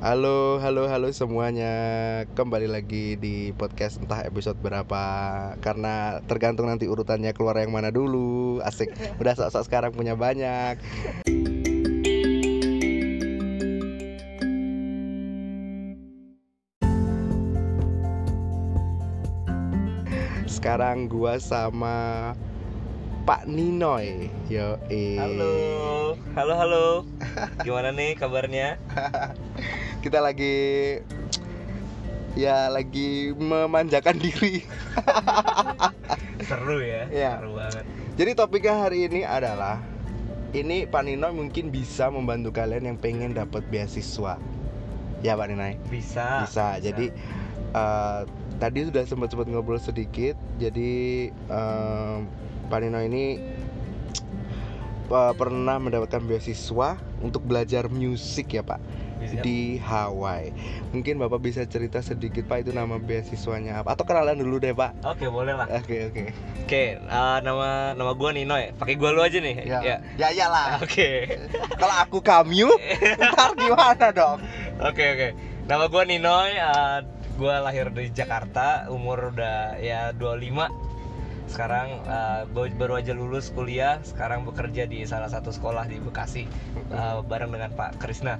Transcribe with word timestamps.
Halo, 0.00 0.56
halo, 0.64 0.88
halo 0.88 1.12
semuanya. 1.12 1.68
Kembali 2.32 2.64
lagi 2.72 3.20
di 3.20 3.52
podcast 3.52 4.00
entah 4.00 4.24
episode 4.24 4.56
berapa 4.56 4.96
karena 5.60 6.24
tergantung 6.24 6.72
nanti 6.72 6.88
urutannya 6.88 7.36
keluar 7.36 7.60
yang 7.60 7.68
mana 7.68 7.92
dulu. 7.92 8.64
Asik. 8.64 8.96
Udah 9.20 9.36
sok-sok 9.36 9.68
sekarang 9.68 9.92
punya 9.92 10.16
banyak. 10.16 10.80
Sekarang 20.48 21.12
gua 21.12 21.36
sama 21.36 22.32
Pak 23.30 23.46
Ninoy. 23.46 24.26
Yo, 24.50 24.74
Halo, 24.90 25.54
halo, 26.34 26.54
halo. 26.58 26.86
Gimana 27.62 27.94
nih 27.94 28.18
kabarnya? 28.18 28.74
Kita 30.02 30.18
lagi 30.18 30.98
ya 32.34 32.66
lagi 32.66 33.30
memanjakan 33.30 34.18
diri. 34.18 34.66
Seru 36.50 36.82
ya? 36.82 37.06
Iya. 37.06 37.38
Seru 37.38 37.54
banget. 37.54 37.84
Jadi 38.18 38.30
topiknya 38.34 38.74
hari 38.82 39.06
ini 39.06 39.22
adalah 39.22 39.78
ini 40.50 40.90
Pak 40.90 41.06
Nino 41.06 41.30
mungkin 41.30 41.70
bisa 41.70 42.10
membantu 42.10 42.50
kalian 42.50 42.90
yang 42.90 42.98
pengen 42.98 43.38
dapat 43.38 43.62
beasiswa. 43.70 44.42
Ya 45.22 45.38
Pak 45.38 45.46
Nino. 45.54 45.70
Bisa. 45.86 46.50
Bisa. 46.50 46.82
Jadi 46.82 47.14
eh, 47.74 48.20
tadi 48.58 48.80
sudah 48.86 49.02
sempat 49.06 49.32
sempat 49.32 49.46
ngobrol 49.48 49.80
sedikit. 49.80 50.36
Jadi 50.60 51.30
eh, 51.30 52.16
Pak 52.70 52.78
Nino 52.82 53.00
ini 53.02 53.24
eh, 55.10 55.32
pernah 55.34 55.76
mendapatkan 55.78 56.22
beasiswa 56.22 56.98
untuk 57.20 57.44
belajar 57.44 57.86
musik 57.92 58.56
ya 58.56 58.64
Pak 58.64 58.80
Bisa. 59.20 59.44
di 59.44 59.76
Hawaii. 59.76 60.48
Mungkin 60.96 61.20
Bapak 61.20 61.44
bisa 61.44 61.60
cerita 61.68 62.00
sedikit 62.00 62.48
Pak 62.48 62.64
itu 62.64 62.70
nama 62.72 62.96
beasiswanya 62.96 63.84
apa? 63.84 63.92
Atau 63.92 64.08
kenalan 64.08 64.40
dulu 64.40 64.56
deh 64.56 64.72
Pak. 64.72 65.04
Oke, 65.04 65.28
boleh 65.28 65.52
lah. 65.52 65.68
Oke 65.68 66.08
oke. 66.08 66.32
Oke, 66.64 66.96
nama 67.44 67.92
nama 67.92 68.12
gua 68.16 68.32
Nino 68.32 68.56
ya. 68.56 68.72
Pakai 68.72 68.96
gua 68.96 69.12
lu 69.12 69.20
aja 69.20 69.36
nih. 69.36 69.68
Ya. 69.68 69.80
Ya. 69.84 69.96
Ya 70.16 70.28
iyalah. 70.32 70.80
Oke. 70.80 71.36
Kalau 71.80 71.96
aku 72.00 72.18
kamu, 72.24 72.72
ntar 73.28 73.52
gimana 73.60 74.08
dong? 74.08 74.40
Oke, 74.80 75.04
oke. 75.04 75.28
Nama 75.68 75.84
gua 75.92 76.02
Nino, 76.08 76.34
eh, 76.48 77.19
gua 77.40 77.64
lahir 77.64 77.88
di 77.88 78.12
Jakarta, 78.12 78.84
umur 78.92 79.32
udah 79.32 79.80
ya 79.80 80.12
25. 80.12 80.68
Sekarang 81.48 82.04
gua 82.52 82.68
baru 82.76 83.00
aja 83.00 83.16
lulus 83.16 83.48
kuliah, 83.48 83.96
sekarang 84.04 84.44
bekerja 84.44 84.84
di 84.84 85.08
salah 85.08 85.32
satu 85.32 85.48
sekolah 85.48 85.88
di 85.88 85.96
Bekasi 85.98 86.44
eh, 86.92 87.16
bareng 87.24 87.50
dengan 87.50 87.72
Pak 87.72 87.96
Krisna. 87.96 88.36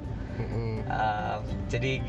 Uh, 0.88 1.44
jadi 1.68 2.00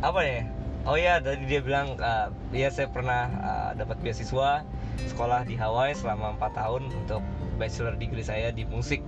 apa 0.00 0.20
ya 0.24 0.40
oh 0.84 0.96
ya 0.96 1.20
tadi 1.20 1.44
dia 1.48 1.60
bilang 1.64 1.96
uh, 2.00 2.28
ya 2.52 2.68
saya 2.68 2.88
pernah 2.88 3.28
uh, 3.40 3.70
dapat 3.76 3.96
beasiswa 4.04 4.64
sekolah 5.08 5.44
di 5.48 5.56
Hawaii 5.56 5.96
selama 5.96 6.36
empat 6.36 6.56
tahun 6.56 6.88
untuk 6.92 7.20
bachelor 7.56 7.96
degree 7.96 8.24
saya 8.24 8.52
di 8.52 8.68
musik 8.68 9.00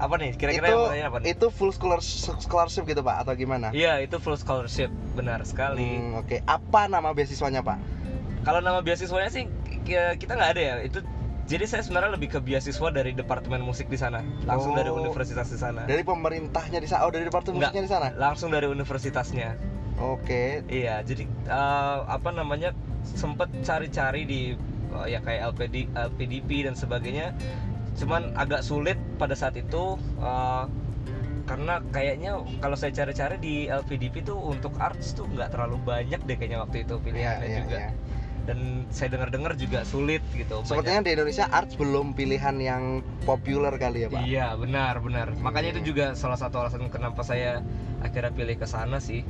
apa 0.00 0.14
nih 0.16 0.32
kira-kira 0.32 0.66
itu 0.66 0.80
apa 0.98 1.16
nih 1.20 1.28
itu 1.30 1.46
full 1.48 1.68
scholarship, 1.70 2.40
scholarship 2.40 2.84
gitu 2.84 3.00
pak 3.00 3.20
atau 3.20 3.32
gimana? 3.34 3.68
iya 3.70 4.00
itu 4.00 4.16
full 4.16 4.34
scholarship 4.34 4.88
benar 5.12 5.44
sekali 5.44 5.84
Hmm, 6.00 6.16
Oke, 6.16 6.40
apa 6.42 6.88
nama 6.88 7.12
beasiswanya 7.12 7.60
pak? 7.60 7.76
kalau 8.40 8.58
nama 8.58 8.80
beasiswanya 8.80 9.28
sih 9.28 9.44
ki- 9.82 10.16
kita 10.16 10.32
nggak 10.32 10.50
ada 10.50 10.62
ya 10.62 10.74
itu 10.80 11.04
jadi 11.44 11.66
saya 11.66 11.82
sebenarnya 11.82 12.14
lebih 12.14 12.30
ke 12.30 12.38
beasiswa 12.38 12.88
dari 12.88 13.12
departemen 13.12 13.60
musik 13.60 13.86
di 13.86 13.94
sana 13.94 14.24
langsung 14.42 14.72
dari 14.72 14.88
Oh. 14.88 14.96
universitas 14.96 15.46
di 15.46 15.58
sana 15.58 15.84
Dari 15.84 16.00
pemerintahnya 16.00 16.78
di 16.78 16.86
sana? 16.86 17.04
Oh 17.04 17.10
dari 17.10 17.22
departemen 17.22 17.58
Enggak. 17.58 17.70
musiknya 17.70 17.84
di 17.84 17.92
sana? 17.92 18.08
langsung 18.16 18.48
dari 18.48 18.66
universitasnya 18.66 19.58
Oke. 20.00 20.64
Iya, 20.64 21.02
jadi 21.02 21.28
eh, 21.44 21.98
apa 22.08 22.32
namanya 22.32 22.72
sempet 23.04 23.52
cari-cari 23.60 24.24
di 24.24 24.40
eh, 24.90 25.06
ya 25.06 25.20
kayak 25.20 25.52
LPD, 25.52 25.92
LPDP 25.92 26.64
dan 26.64 26.72
sebagainya. 26.72 27.36
Cuman 27.96 28.32
agak 28.34 28.62
sulit 28.62 28.96
pada 29.16 29.34
saat 29.34 29.54
itu 29.54 29.96
eh, 30.18 30.64
karena 31.44 31.82
kayaknya 31.90 32.38
kalau 32.62 32.78
saya 32.78 32.94
cari-cari 32.94 33.36
di 33.36 33.54
LPDP 33.66 34.22
tuh 34.22 34.38
untuk 34.38 34.70
arts 34.78 35.18
tuh 35.18 35.26
nggak 35.26 35.50
terlalu 35.50 35.82
banyak 35.82 36.22
deh 36.22 36.36
kayaknya 36.38 36.62
waktu 36.62 36.86
itu 36.86 36.94
pilihannya 36.96 37.42
Iya, 37.42 37.50
iya, 37.50 37.58
juga. 37.58 37.78
iya. 37.78 37.90
Dan 38.40 38.58
saya 38.88 39.08
dengar-dengar 39.12 39.52
juga 39.54 39.84
sulit 39.84 40.22
gitu. 40.32 40.62
Sepertinya 40.64 41.04
di 41.04 41.12
Indonesia 41.12 41.46
arts 41.46 41.74
belum 41.76 42.14
pilihan 42.14 42.56
yang 42.56 42.82
populer 43.22 43.74
kali 43.76 44.06
ya 44.06 44.08
pak? 44.08 44.22
Iya, 44.22 44.46
benar, 44.56 44.94
benar. 44.98 45.26
Makanya 45.36 45.76
itu 45.76 45.92
juga 45.92 46.14
salah 46.14 46.38
satu 46.38 46.56
alasan 46.56 46.88
kenapa 46.88 47.20
saya 47.20 47.60
akhirnya 48.00 48.32
pilih 48.32 48.56
ke 48.56 48.64
sana 48.64 48.96
sih. 48.98 49.26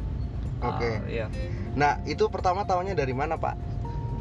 Oke. 0.60 0.84
Eh, 0.86 0.98
iya. 1.10 1.26
Nah 1.72 1.98
itu 2.04 2.28
pertama 2.28 2.62
tahunnya 2.62 2.92
dari 2.92 3.16
mana 3.16 3.34
pak? 3.34 3.56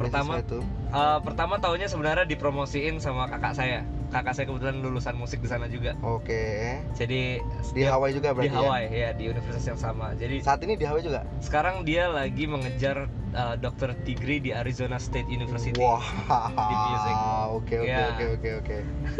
Pertama- 0.00 0.40
itu? 0.40 0.58
Eh, 0.90 1.18
pertama 1.22 1.60
tahunnya 1.60 1.86
sebenarnya 1.86 2.24
dipromosiin 2.24 2.96
sama 2.98 3.28
kakak 3.28 3.52
saya. 3.54 3.84
Kakak 4.10 4.34
saya 4.34 4.46
kebetulan 4.46 4.82
lulusan 4.82 5.14
musik 5.14 5.38
di 5.38 5.46
sana 5.46 5.70
juga. 5.70 5.94
Oke. 6.02 6.76
Jadi 6.98 7.38
Di 7.70 7.82
Hawaii 7.86 8.10
juga 8.10 8.34
di 8.34 8.50
berarti 8.50 8.50
ya? 8.50 8.58
Hawaii 8.58 8.88
ya? 8.90 9.10
di 9.14 9.24
universitas 9.30 9.66
yang 9.66 9.78
sama. 9.78 10.12
Jadi 10.18 10.42
Saat 10.42 10.66
ini 10.66 10.74
di 10.74 10.82
Hawaii 10.82 11.06
juga? 11.06 11.22
sekarang 11.38 11.86
dia 11.86 12.10
lagi 12.10 12.44
mengejar 12.44 13.06
uh, 13.32 13.54
dokter 13.54 13.94
degree 14.02 14.42
di 14.42 14.50
Arizona 14.50 14.98
State 14.98 15.30
University. 15.30 15.78
Wah. 15.78 16.02
Di 16.50 16.74
music. 16.74 17.16
Oke 17.50 17.74
oke 17.80 17.86
Iya. 17.86 18.06
oke 18.10 18.24
oke 18.34 18.50
oke. 18.60 18.76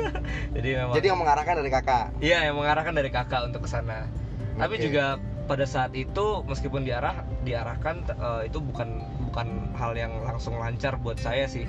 Jadi 0.58 0.68
memang 0.74 0.94
Jadi 0.98 1.06
yang 1.06 1.20
mengarahkan 1.22 1.54
dari 1.54 1.70
kakak. 1.70 2.04
Iya, 2.18 2.38
yang 2.50 2.56
mengarahkan 2.58 2.94
dari 2.94 3.10
kakak 3.10 3.40
untuk 3.46 3.62
ke 3.64 3.70
sana. 3.70 4.10
Tapi 4.58 4.74
Oke. 4.76 4.82
juga 4.90 5.16
pada 5.46 5.66
saat 5.66 5.90
itu 5.94 6.46
meskipun 6.46 6.86
diarah 6.86 7.26
diarahkan 7.42 8.06
uh, 8.18 8.42
itu 8.46 8.62
bukan 8.62 9.02
bukan 9.30 9.74
hal 9.74 9.98
yang 9.98 10.14
langsung 10.22 10.54
lancar 10.54 10.94
buat 10.98 11.18
saya 11.18 11.50
sih 11.50 11.66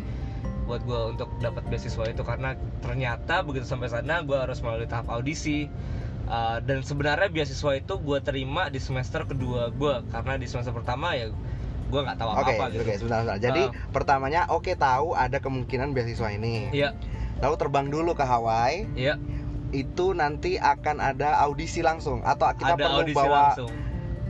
buat 0.72 0.88
gue 0.88 1.02
untuk 1.12 1.28
dapat 1.44 1.68
beasiswa 1.68 2.08
itu 2.08 2.24
karena 2.24 2.56
ternyata 2.80 3.44
begitu 3.44 3.68
sampai 3.68 3.92
sana 3.92 4.24
gue 4.24 4.38
harus 4.40 4.64
melalui 4.64 4.88
tahap 4.88 5.12
audisi 5.12 5.68
Uh, 6.22 6.64
dan 6.64 6.80
sebenarnya 6.80 7.28
beasiswa 7.28 7.76
itu 7.76 7.94
gue 8.00 8.20
terima 8.24 8.72
di 8.72 8.80
semester 8.80 9.28
kedua 9.28 9.68
gue 9.68 10.00
karena 10.16 10.40
di 10.40 10.48
semester 10.48 10.72
pertama 10.72 11.12
ya 11.12 11.28
gue 11.92 12.00
nggak 12.00 12.16
tahu 12.16 12.30
Oke, 12.32 12.40
apa 12.40 12.52
apa 12.56 12.66
gitu 12.72 12.82
oke, 12.88 12.94
sebentar, 12.96 13.20
sebentar. 13.20 13.38
Jadi 13.42 13.64
Ah. 13.68 13.72
pertamanya 13.92 14.42
oke 14.48 14.72
tahu 14.72 15.12
ada 15.12 15.44
kemungkinan 15.44 15.92
beasiswa 15.92 16.32
ini. 16.32 16.72
iya 16.72 16.96
Lalu 17.44 17.56
terbang 17.60 17.88
dulu 17.92 18.16
ke 18.16 18.24
Hawaii, 18.24 18.88
iya 18.96 19.20
itu 19.76 20.16
nanti 20.16 20.56
akan 20.56 21.04
ada 21.04 21.36
audisi 21.44 21.84
langsung 21.84 22.24
atau 22.24 22.48
kita 22.56 22.80
ada 22.80 22.86
perlu 22.86 23.12
bawa 23.12 23.28
langsung 23.52 23.72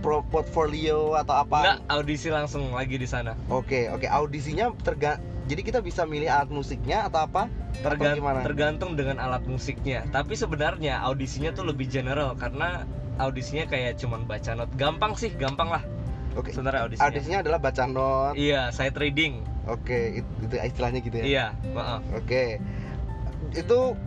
pro 0.02 0.26
portfolio 0.26 1.14
atau 1.14 1.38
apa? 1.38 1.60
nggak 1.62 1.80
audisi 1.92 2.34
langsung 2.34 2.74
lagi 2.74 2.98
di 2.98 3.06
sana 3.06 3.38
Oke, 3.46 3.94
oke, 3.94 4.10
audisinya 4.10 4.74
terga 4.82 5.22
jadi 5.52 5.62
kita 5.62 5.80
bisa 5.84 6.08
milih 6.08 6.32
alat 6.32 6.48
musiknya 6.48 7.04
atau 7.06 7.28
apa? 7.28 7.52
Atau 7.52 7.84
Tergan- 7.84 8.16
gimana? 8.16 8.40
tergantung 8.42 8.96
dengan 8.96 9.20
alat 9.20 9.44
musiknya 9.44 10.08
tapi 10.08 10.34
sebenarnya 10.34 11.04
audisinya 11.04 11.52
tuh 11.52 11.66
lebih 11.66 11.88
general 11.88 12.36
karena 12.36 12.88
audisinya 13.18 13.66
kayak 13.66 14.00
cuman 14.00 14.24
baca 14.24 14.56
not 14.56 14.72
gampang 14.74 15.12
sih 15.14 15.28
gampang 15.30 15.68
lah 15.70 15.84
Oke. 16.32 16.56
sebenarnya 16.56 16.88
audisinya 16.88 17.06
Audisinya 17.06 17.38
adalah 17.44 17.60
baca 17.60 17.84
not. 17.86 18.34
iya 18.34 18.72
saya 18.72 18.88
trading 18.90 19.44
Oke, 19.68 20.18
itu, 20.18 20.30
itu 20.42 20.56
istilahnya 20.58 21.00
gitu 21.00 21.16
ya. 21.16 21.26
iya 21.26 21.46
maaf 21.70 22.00
Oke. 22.14 22.64
Itu 23.52 24.00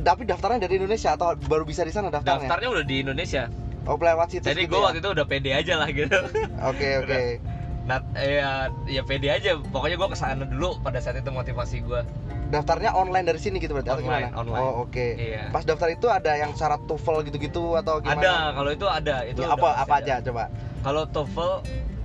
tapi 0.00 0.22
daftarnya 0.22 0.62
dari 0.62 0.78
Indonesia 0.78 1.12
atau 1.12 1.34
baru 1.36 1.66
bisa 1.66 1.82
di 1.82 1.90
sana 1.90 2.08
daftarnya? 2.08 2.46
daftarnya 2.46 2.68
udah 2.70 2.84
di 2.84 2.96
Indonesia 3.00 3.50
Oh, 3.82 3.96
lewat 3.96 4.28
situs 4.30 4.44
jadi 4.46 4.68
gitu 4.68 4.70
gue 4.70 4.78
ya? 4.78 4.84
waktu 4.86 4.98
itu 5.00 5.10
udah 5.10 5.26
pede 5.26 5.50
aja 5.50 5.74
lah 5.74 5.88
gitu 5.88 6.14
Oke, 6.62 6.88
oke. 7.00 7.20
nah 7.90 7.98
ya 8.14 8.50
ya 8.86 9.02
pede 9.02 9.26
aja 9.26 9.58
pokoknya 9.58 9.98
gue 9.98 10.08
ke 10.08 10.14
sana 10.14 10.46
dulu 10.46 10.78
pada 10.78 11.02
saat 11.02 11.18
itu 11.18 11.26
motivasi 11.26 11.82
gue 11.82 12.06
Daftarnya 12.50 12.90
online 12.92 13.26
dari 13.26 13.38
sini 13.38 13.58
gitu 13.58 13.78
berarti 13.78 13.94
atau 13.94 14.02
Online, 14.02 14.26
gimana? 14.26 14.42
online. 14.42 14.58
Oh, 14.58 14.82
oke. 14.82 15.06
iya 15.14 15.54
Pas 15.54 15.62
daftar 15.62 15.86
itu 15.86 16.10
ada 16.10 16.34
yang 16.34 16.50
syarat 16.50 16.82
TOEFL 16.82 17.22
gitu-gitu 17.26 17.78
atau 17.78 18.02
gimana? 18.02 18.18
ada 18.18 18.34
kalau 18.54 18.70
itu 18.70 18.86
ada 18.90 19.16
itu 19.22 19.38
Ya, 19.38 19.54
apa 19.54 19.70
apa 19.78 19.94
ada. 20.02 20.18
aja 20.18 20.26
coba? 20.26 20.50
Kalau 20.82 21.06
TOEFL, 21.06 21.52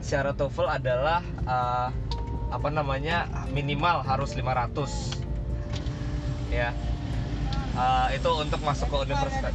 syarat 0.01 0.37
TOEFL 0.37 0.69
adalah 0.69 1.25
uh, 1.49 1.89
apa 2.53 2.69
namanya 2.69 3.25
minimal 3.49 4.05
harus 4.05 4.37
500 4.37 5.17
ya. 6.53 6.69
Uh, 7.73 8.13
itu 8.13 8.29
untuk 8.29 8.61
masuk 8.61 8.85
ke 8.85 8.97
universitas. 9.01 9.49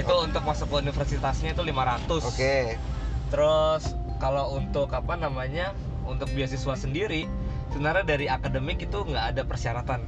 Itu 0.00 0.14
untuk 0.16 0.42
masuk 0.48 0.66
ke 0.72 0.76
universitasnya 0.80 1.52
itu 1.52 1.60
500. 1.60 2.24
Oke. 2.24 2.80
Terus 3.28 3.84
kalau 4.16 4.56
untuk 4.56 4.92
apa 4.92 5.14
namanya 5.16 5.72
untuk 6.06 6.30
beasiswa 6.32 6.74
sendiri 6.78 7.26
sebenarnya 7.74 8.04
dari 8.06 8.26
akademik 8.30 8.86
itu 8.86 8.98
nggak 9.04 9.36
ada 9.36 9.42
persyaratan. 9.44 10.00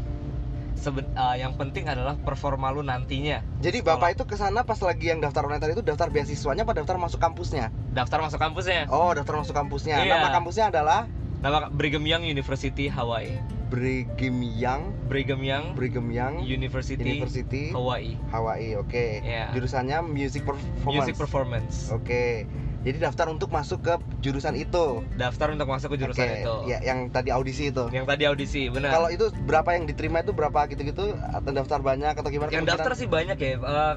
Seben- 0.79 1.11
uh, 1.19 1.35
yang 1.35 1.59
penting 1.59 1.91
adalah 1.91 2.15
performa 2.15 2.71
lu 2.71 2.87
nantinya. 2.87 3.43
Jadi 3.59 3.83
Sekolah. 3.83 3.99
Bapak 3.99 4.09
itu 4.15 4.25
ke 4.31 4.37
sana 4.39 4.63
pas 4.63 4.79
lagi 4.79 5.11
yang 5.11 5.19
daftar 5.19 5.43
online 5.43 5.59
tadi 5.59 5.75
itu 5.75 5.83
daftar 5.83 6.07
beasiswanya 6.07 6.63
apa 6.63 6.79
daftar 6.79 7.03
masuk 7.03 7.19
kampusnya? 7.19 7.75
Daftar 7.91 8.23
masuk 8.23 8.39
kampusnya. 8.39 8.87
Oh, 8.87 9.11
daftar 9.11 9.43
masuk 9.43 9.59
kampusnya. 9.59 9.99
Iya. 10.07 10.23
Nama 10.23 10.29
kampusnya 10.39 10.71
adalah 10.71 11.11
Nama 11.39 11.71
Brigham 11.71 12.03
Young 12.03 12.27
University 12.27 12.91
Hawaii. 12.91 13.39
Brigham 13.69 14.41
Young, 14.41 14.97
Brigham 15.13 15.45
Young 15.45 15.77
Brigham 15.77 16.09
Young 16.09 16.41
University, 16.41 17.05
University 17.05 17.69
Hawaii 17.69 18.17
Hawaii. 18.33 18.75
Oke. 18.81 19.21
Ya. 19.21 19.53
Jurusannya 19.53 20.01
music 20.09 20.49
performance. 20.49 20.87
Music 20.89 21.15
Performance 21.21 21.75
Oke. 21.93 22.49
Jadi 22.79 23.03
daftar 23.03 23.27
untuk 23.27 23.51
masuk 23.51 23.83
ke 23.83 23.95
jurusan 24.23 24.55
itu. 24.55 25.03
daftar 25.19 25.51
untuk 25.51 25.67
masuk 25.67 25.95
ke 25.95 25.97
jurusan 25.99 26.27
Oke, 26.31 26.39
itu 26.41 26.55
Ya, 26.71 26.79
yang 26.81 27.11
tadi 27.11 27.35
audisi 27.35 27.75
itu. 27.75 27.91
yang 27.91 28.07
tadi 28.07 28.23
audisi 28.23 28.71
benar 28.71 28.95
Kalau 28.95 29.09
itu 29.11 29.35
berapa 29.45 29.75
yang 29.75 29.85
diterima 29.91 30.23
itu 30.23 30.31
berapa 30.31 30.71
gitu-gitu 30.71 31.19
atau 31.19 31.51
daftar 31.51 31.83
banyak 31.83 32.15
atau 32.15 32.31
gimana? 32.31 32.55
yang 32.55 32.63
daftar 32.63 32.95
sih 32.95 33.11
banyak 33.11 33.35
ya 33.35 33.59
eh, 33.59 33.95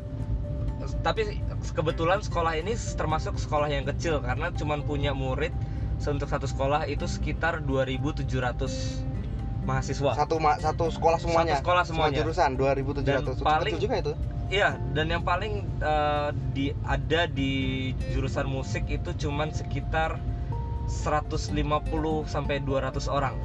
tapi 1.06 1.38
kebetulan 1.78 2.26
sekolah 2.26 2.58
ini 2.58 2.74
termasuk 2.98 3.38
sekolah 3.38 3.70
yang 3.70 3.86
kecil 3.86 4.18
karena 4.18 4.50
cuma 4.50 4.82
punya 4.82 5.14
murid 5.14 5.54
untuk 6.02 6.26
satu 6.26 6.50
sekolah 6.50 6.90
itu 6.90 7.06
sekitar 7.06 7.62
2.700 7.62 8.26
mahasiswa 9.62 10.18
satu 10.18 10.42
ma- 10.42 10.58
satu 10.58 10.90
sekolah 10.90 11.22
semuanya. 11.22 11.58
Satu 11.58 11.64
sekolah 11.66 11.84
Semua 11.86 12.10
semuanya. 12.10 12.18
jurusan 12.26 12.50
2700. 12.58 13.06
Dan 13.06 13.46
paling- 13.46 13.78
juga 13.78 13.96
itu. 14.02 14.14
Iya, 14.52 14.76
dan 14.92 15.08
yang 15.08 15.24
paling 15.24 15.64
eh, 15.80 16.30
di 16.52 16.76
ada 16.84 17.24
di 17.30 17.52
jurusan 18.12 18.50
musik 18.50 18.84
itu 18.90 19.16
cuman 19.16 19.56
sekitar 19.56 20.20
150 20.92 22.28
sampai 22.28 22.60
200 22.60 23.08
orang. 23.08 23.36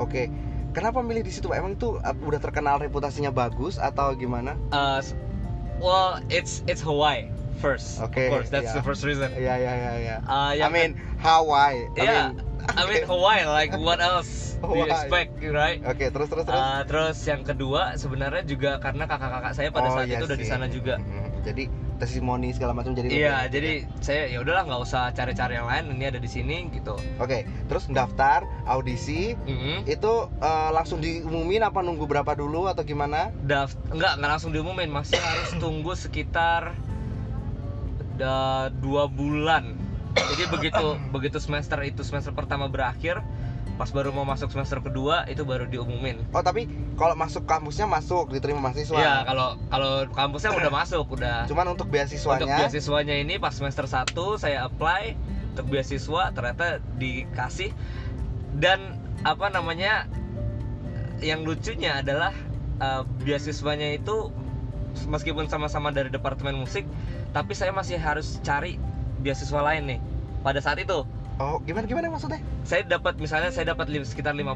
Oke. 0.00 0.32
Kenapa 0.74 1.06
milih 1.06 1.22
di 1.22 1.30
situ, 1.30 1.46
Pak? 1.46 1.60
Emang 1.62 1.78
itu 1.78 2.02
uh, 2.02 2.16
udah 2.26 2.42
terkenal 2.42 2.82
reputasinya 2.82 3.30
bagus 3.30 3.78
atau 3.78 4.10
gimana? 4.18 4.58
S- 4.98 5.14
well, 5.78 6.18
it's 6.26 6.66
it's 6.66 6.82
Hawaii 6.82 7.30
first. 7.62 8.02
Oke, 8.02 8.26
of 8.26 8.42
course, 8.42 8.50
that's 8.50 8.74
iya. 8.74 8.74
the 8.74 8.82
first 8.82 9.06
reason. 9.06 9.30
Iya, 9.38 9.54
iya, 9.54 9.72
iya, 9.72 9.92
iya. 10.02 10.16
Uh, 10.26 10.50
I 10.50 10.66
mean 10.66 10.98
Hawaii. 11.22 11.86
I 11.94 12.02
yeah, 12.02 12.34
mean, 12.34 12.42
I 12.74 12.82
mean 12.90 13.02
Hawaii. 13.12 13.46
Like 13.46 13.70
what 13.78 14.02
else 14.02 14.53
you 14.56 14.68
Hawaii. 14.84 14.90
expect, 14.90 15.30
right? 15.44 15.80
Oke, 15.82 16.06
terus 16.08 16.28
terus 16.28 16.44
terus. 16.44 16.56
Uh, 16.56 16.82
terus 16.84 17.18
yang 17.22 17.42
kedua 17.42 17.94
sebenarnya 17.94 18.42
juga 18.42 18.78
karena 18.78 19.04
kakak-kakak 19.04 19.52
saya 19.52 19.68
pada 19.68 19.88
Oh, 19.88 19.94
saat 19.94 20.06
iya 20.06 20.18
itu 20.18 20.24
udah 20.24 20.36
di 20.36 20.42
sih. 20.42 20.50
sana 20.50 20.66
juga. 20.66 20.96
Jadi 21.44 21.64
testimoni 21.94 22.50
segala 22.50 22.72
macam 22.72 22.90
jadi 22.90 23.06
lebih 23.06 23.20
Iya, 23.20 23.36
enak 23.38 23.52
jadi 23.52 23.72
ya. 23.76 23.86
saya 24.00 24.22
ya 24.26 24.38
udahlah 24.40 24.62
nggak 24.64 24.82
usah 24.82 25.02
cari-cari 25.10 25.54
yang 25.54 25.64
lain, 25.64 25.84
ini 25.92 26.04
ada 26.06 26.16
di 26.16 26.26
sini 26.26 26.66
gitu. 26.68 26.96
Oke, 27.16 27.38
terus 27.64 27.84
daftar 27.86 28.42
audisi 28.64 29.36
Mhm. 29.36 29.84
itu 29.84 30.12
eh, 30.34 30.70
langsung 30.70 30.98
diumumin 30.98 31.62
apa 31.62 31.80
nunggu 31.80 32.04
berapa 32.04 32.32
dulu 32.32 32.66
atau 32.66 32.82
gimana? 32.82 33.30
Daft 33.38 33.76
enggak 33.88 34.16
enggak 34.16 34.30
langsung 34.32 34.50
diumumin, 34.50 34.88
masih 34.88 35.20
harus 35.28 35.54
tunggu 35.54 35.92
sekitar 35.94 36.74
da, 38.16 38.34
dua 38.70 39.06
bulan. 39.06 39.74
Jadi 40.14 40.42
begitu 40.48 40.86
begitu 41.14 41.38
semester 41.38 41.78
itu 41.82 42.00
semester 42.00 42.30
pertama 42.30 42.66
berakhir, 42.66 43.20
pas 43.74 43.90
baru 43.90 44.14
mau 44.14 44.22
masuk 44.22 44.54
semester 44.54 44.78
kedua 44.78 45.26
itu 45.26 45.42
baru 45.42 45.66
diumumin. 45.66 46.22
Oh, 46.30 46.42
tapi 46.46 46.70
kalau 46.94 47.18
masuk 47.18 47.42
kampusnya 47.42 47.90
masuk 47.90 48.30
diterima 48.30 48.62
mahasiswa. 48.62 48.94
Iya, 48.94 49.14
kalau 49.26 49.58
kalau 49.66 49.92
kampusnya 50.14 50.54
udah 50.54 50.72
masuk, 50.82 51.06
udah. 51.10 51.50
Cuman 51.50 51.74
untuk 51.74 51.90
Untuk 52.46 52.70
beasiswanya 52.70 53.14
ini 53.18 53.34
pas 53.42 53.50
semester 53.50 53.86
1 53.90 54.14
saya 54.38 54.66
apply 54.70 55.18
untuk 55.54 55.70
beasiswa 55.70 56.34
ternyata 56.34 56.82
dikasih 56.98 57.70
dan 58.58 58.98
apa 59.22 59.50
namanya 59.50 60.06
yang 61.22 61.46
lucunya 61.46 62.02
adalah 62.02 62.34
eh, 62.82 63.02
beasiswanya 63.22 63.94
itu 63.94 64.30
meskipun 65.06 65.46
sama-sama 65.50 65.90
dari 65.90 66.10
departemen 66.10 66.58
musik 66.58 66.86
tapi 67.34 67.54
saya 67.54 67.74
masih 67.74 67.98
harus 67.98 68.38
cari 68.42 68.78
beasiswa 69.22 69.58
lain 69.58 69.94
nih 69.94 70.00
pada 70.42 70.62
saat 70.62 70.78
itu 70.82 71.02
Oh, 71.34 71.58
gimana 71.60 71.84
gimana 71.84 72.06
maksudnya? 72.08 72.38
saya 72.62 72.86
dapat 72.86 73.18
misalnya 73.18 73.50
saya 73.50 73.74
dapat 73.74 73.90
sekitar 74.00 74.32
50% 74.32 74.54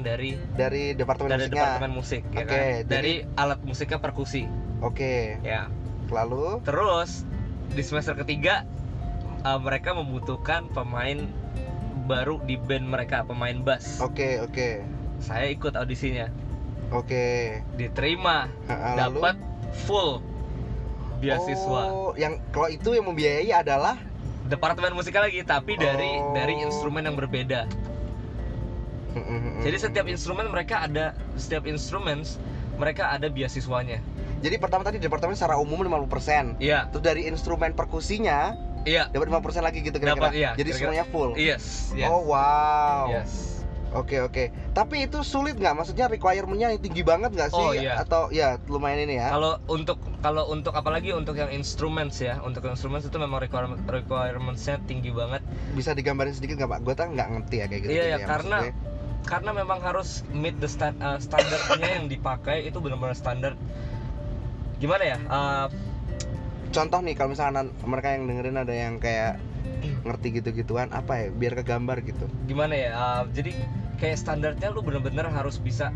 dari 0.00 0.36
Dari 0.52 0.92
departemen 0.92 1.32
dari 1.32 1.40
musiknya. 1.42 1.56
departemen 1.58 1.92
musik 1.92 2.22
ya 2.28 2.44
kan 2.44 2.52
jadi- 2.52 2.84
dari 2.84 3.14
alat 3.34 3.60
musiknya 3.62 3.98
perkusi 3.98 4.44
Oke. 4.78 5.40
ya 5.40 5.72
Lalu 6.08 6.60
Terus 6.62 7.24
di 7.68 7.80
semester 7.80 8.12
ketiga 8.14 8.64
uh, 9.42 9.56
mereka 9.56 9.92
membutuhkan 9.92 10.68
pemain 10.68 11.28
baru 12.04 12.40
di 12.40 12.56
band 12.56 12.88
mereka, 12.88 13.20
pemain 13.20 13.52
bass. 13.58 14.00
Oke, 14.00 14.40
oke. 14.40 14.80
Saya 15.18 15.52
ikut 15.52 15.76
audisinya, 15.76 16.32
Oke. 16.88 17.60
diterima, 17.74 18.48
Ha, 18.64 18.96
lalu? 18.96 19.20
dapat 19.20 19.36
full 19.84 20.24
beasiswa. 21.18 21.82
Oh, 21.86 22.12
yang 22.14 22.40
kalau 22.48 22.68
itu 22.68 22.96
yang 22.96 23.04
membiayai 23.04 23.52
adalah 23.52 24.00
Departemen 24.48 24.96
musikal 24.96 25.28
lagi, 25.28 25.44
tapi 25.44 25.76
dari 25.76 26.18
Oh. 26.18 26.32
dari 26.32 26.64
instrumen 26.64 27.04
yang 27.04 27.14
berbeda. 27.14 27.68
Jadi 29.60 29.76
setiap 29.76 30.06
instrumen 30.06 30.46
mereka 30.48 30.84
ada 30.86 31.12
setiap 31.34 31.66
instrumen 31.66 32.22
mereka 32.78 33.10
ada 33.10 33.26
beasiswanya. 33.26 33.98
Jadi 34.38 34.54
pertama 34.62 34.86
tadi 34.86 35.02
departemen 35.02 35.34
secara 35.34 35.58
umum 35.58 35.82
50%. 35.82 36.54
Iya, 36.62 36.86
Terus 36.94 37.02
dari 37.02 37.26
instrumen 37.26 37.74
perkusinya 37.74 38.54
iya, 38.86 39.10
dapat 39.10 39.26
5% 39.26 39.66
lagi 39.66 39.82
gitu 39.82 39.98
kira-kira. 39.98 40.30
Dapat, 40.30 40.32
iya, 40.38 40.50
Jadi 40.54 40.70
kira-kira. 40.70 40.78
semuanya 40.78 41.04
full. 41.10 41.30
yes, 41.34 41.90
yes. 41.98 42.06
Oh, 42.06 42.22
wow. 42.30 43.10
yes. 43.10 43.57
Oke, 43.96 44.20
oke. 44.20 44.52
Tapi 44.76 45.08
itu 45.08 45.24
sulit 45.24 45.56
nggak? 45.56 45.72
Maksudnya 45.72 46.12
requirement-nya 46.12 46.76
tinggi 46.76 47.00
banget 47.00 47.32
nggak 47.32 47.48
sih? 47.48 47.56
Oh, 47.56 47.72
iya. 47.72 47.96
Atau 48.04 48.28
ya 48.28 48.60
lumayan 48.68 49.08
ini 49.08 49.16
ya? 49.16 49.32
Kalau 49.32 49.56
untuk 49.64 49.96
kalau 50.20 50.44
untuk 50.52 50.76
apalagi 50.76 51.16
untuk 51.16 51.40
yang 51.40 51.48
instruments 51.48 52.20
ya, 52.20 52.36
untuk 52.44 52.68
instruments 52.68 53.08
itu 53.08 53.16
memang 53.16 53.40
requirement 53.40 53.80
requirementsnya 53.88 54.84
tinggi 54.84 55.08
banget. 55.08 55.40
Bisa 55.72 55.96
digambarin 55.96 56.36
sedikit 56.36 56.60
nggak 56.60 56.68
Pak? 56.68 56.80
Gue 56.84 56.94
tak 56.94 57.16
nggak 57.16 57.28
ngerti 57.32 57.56
ya 57.56 57.66
kayak 57.66 57.80
gitu. 57.80 57.92
Iya, 57.96 58.02
gitu 58.04 58.12
ya, 58.12 58.18
karena- 58.28 58.60
maksudnya. 58.60 58.96
Karena 59.18 59.50
memang 59.52 59.78
harus 59.84 60.24
meet 60.32 60.56
the 60.56 60.70
stand, 60.70 60.96
uh, 61.04 61.20
standarnya 61.20 62.00
yang 62.00 62.08
dipakai 62.08 62.64
itu 62.64 62.80
benar-benar 62.80 63.12
standar. 63.12 63.52
Gimana 64.80 65.04
ya? 65.04 65.18
Uh, 65.28 65.66
contoh 66.70 67.00
nih 67.02 67.12
kalau 67.12 67.34
misalkan 67.34 67.72
mereka 67.84 68.14
yang 68.14 68.24
dengerin 68.24 68.56
ada 68.56 68.72
yang 68.72 68.94
kayak 68.96 69.36
ngerti 70.04 70.40
gitu-gituan 70.42 70.88
apa 70.90 71.26
ya? 71.26 71.26
Biar 71.30 71.52
kegambar 71.58 72.02
gitu. 72.02 72.26
gimana 72.46 72.74
ya? 72.74 72.90
Uh, 72.94 73.22
jadi 73.32 73.52
kayak 73.98 74.16
standarnya 74.18 74.68
lu 74.70 74.80
benar-benar 74.84 75.28
harus 75.30 75.58
bisa 75.58 75.90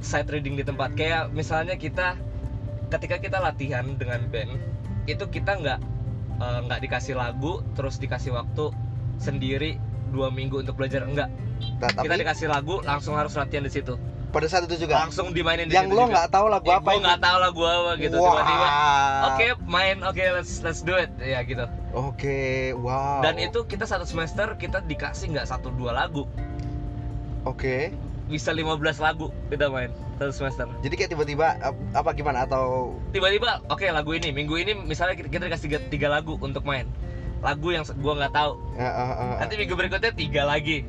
sight 0.00 0.28
reading 0.30 0.54
di 0.56 0.64
tempat. 0.64 0.94
Kayak 0.94 1.32
misalnya 1.32 1.74
kita 1.76 2.14
ketika 2.88 3.16
kita 3.20 3.38
latihan 3.40 3.84
dengan 3.96 4.24
band 4.32 4.56
itu 5.04 5.24
kita 5.28 5.56
nggak 5.60 5.80
uh, 6.40 6.58
nggak 6.68 6.80
dikasih 6.84 7.16
lagu 7.16 7.60
terus 7.76 8.00
dikasih 8.00 8.32
waktu 8.32 8.72
sendiri 9.20 9.76
dua 10.08 10.32
minggu 10.32 10.64
untuk 10.64 10.76
belajar 10.76 11.04
enggak 11.04 11.28
Nah, 11.82 11.90
tapi 11.90 12.06
kita 12.06 12.22
dikasih 12.22 12.46
lagu 12.46 12.78
langsung 12.86 13.18
harus 13.18 13.34
latihan 13.34 13.66
di 13.66 13.72
situ 13.74 13.98
pada 14.30 14.46
saat 14.46 14.70
itu 14.70 14.86
juga 14.86 15.02
langsung 15.02 15.34
dimainin 15.34 15.66
di 15.66 15.74
yang 15.74 15.90
lo 15.90 16.06
nggak 16.06 16.30
tahu 16.30 16.46
lagu 16.46 16.70
Ya, 16.70 16.78
apa 16.78 16.90
itu? 16.94 17.02
nggak 17.02 17.18
tahu 17.18 17.36
lagu 17.42 17.62
apa 17.66 17.90
gitu 17.98 18.16
tiba-tiba 18.16 18.66
oke 19.26 19.46
main 19.66 19.96
oke 20.06 20.22
let's 20.38 20.62
let's 20.62 20.80
do 20.86 20.94
it 20.94 21.10
ya 21.18 21.42
gitu 21.42 21.66
Oke, 21.98 22.70
wow. 22.78 23.18
dan 23.26 23.34
itu 23.42 23.66
kita 23.66 23.82
satu 23.82 24.06
semester 24.06 24.54
kita 24.54 24.78
dikasih 24.86 25.34
nggak 25.34 25.50
satu 25.50 25.74
dua 25.74 25.90
lagu. 25.90 26.30
Oke. 27.42 27.90
bisa 28.28 28.52
15 28.52 28.76
lagu 29.00 29.32
kita 29.48 29.72
main 29.72 29.88
satu 30.20 30.32
semester. 30.36 30.68
Jadi 30.84 30.94
kayak 31.00 31.16
tiba-tiba 31.16 31.56
ap- 31.64 31.80
apa 31.96 32.12
gimana? 32.12 32.44
Atau 32.44 32.92
tiba-tiba 33.08 33.64
oke 33.72 33.88
lagu 33.88 34.12
ini. 34.12 34.36
Minggu 34.36 34.52
ini 34.60 34.76
misalnya 34.76 35.16
kita, 35.16 35.32
kita 35.32 35.42
dikasih 35.48 35.64
tiga, 35.64 35.78
tiga 35.88 36.08
lagu 36.12 36.36
untuk 36.44 36.60
main. 36.68 36.84
Lagu 37.40 37.72
yang 37.72 37.88
gua 38.04 38.20
nggak 38.20 38.36
tahu. 38.36 38.52
Uh, 38.76 38.84
uh, 38.84 39.12
uh. 39.16 39.34
nanti 39.40 39.56
minggu 39.56 39.72
berikutnya 39.72 40.12
tiga 40.12 40.44
lagi. 40.44 40.84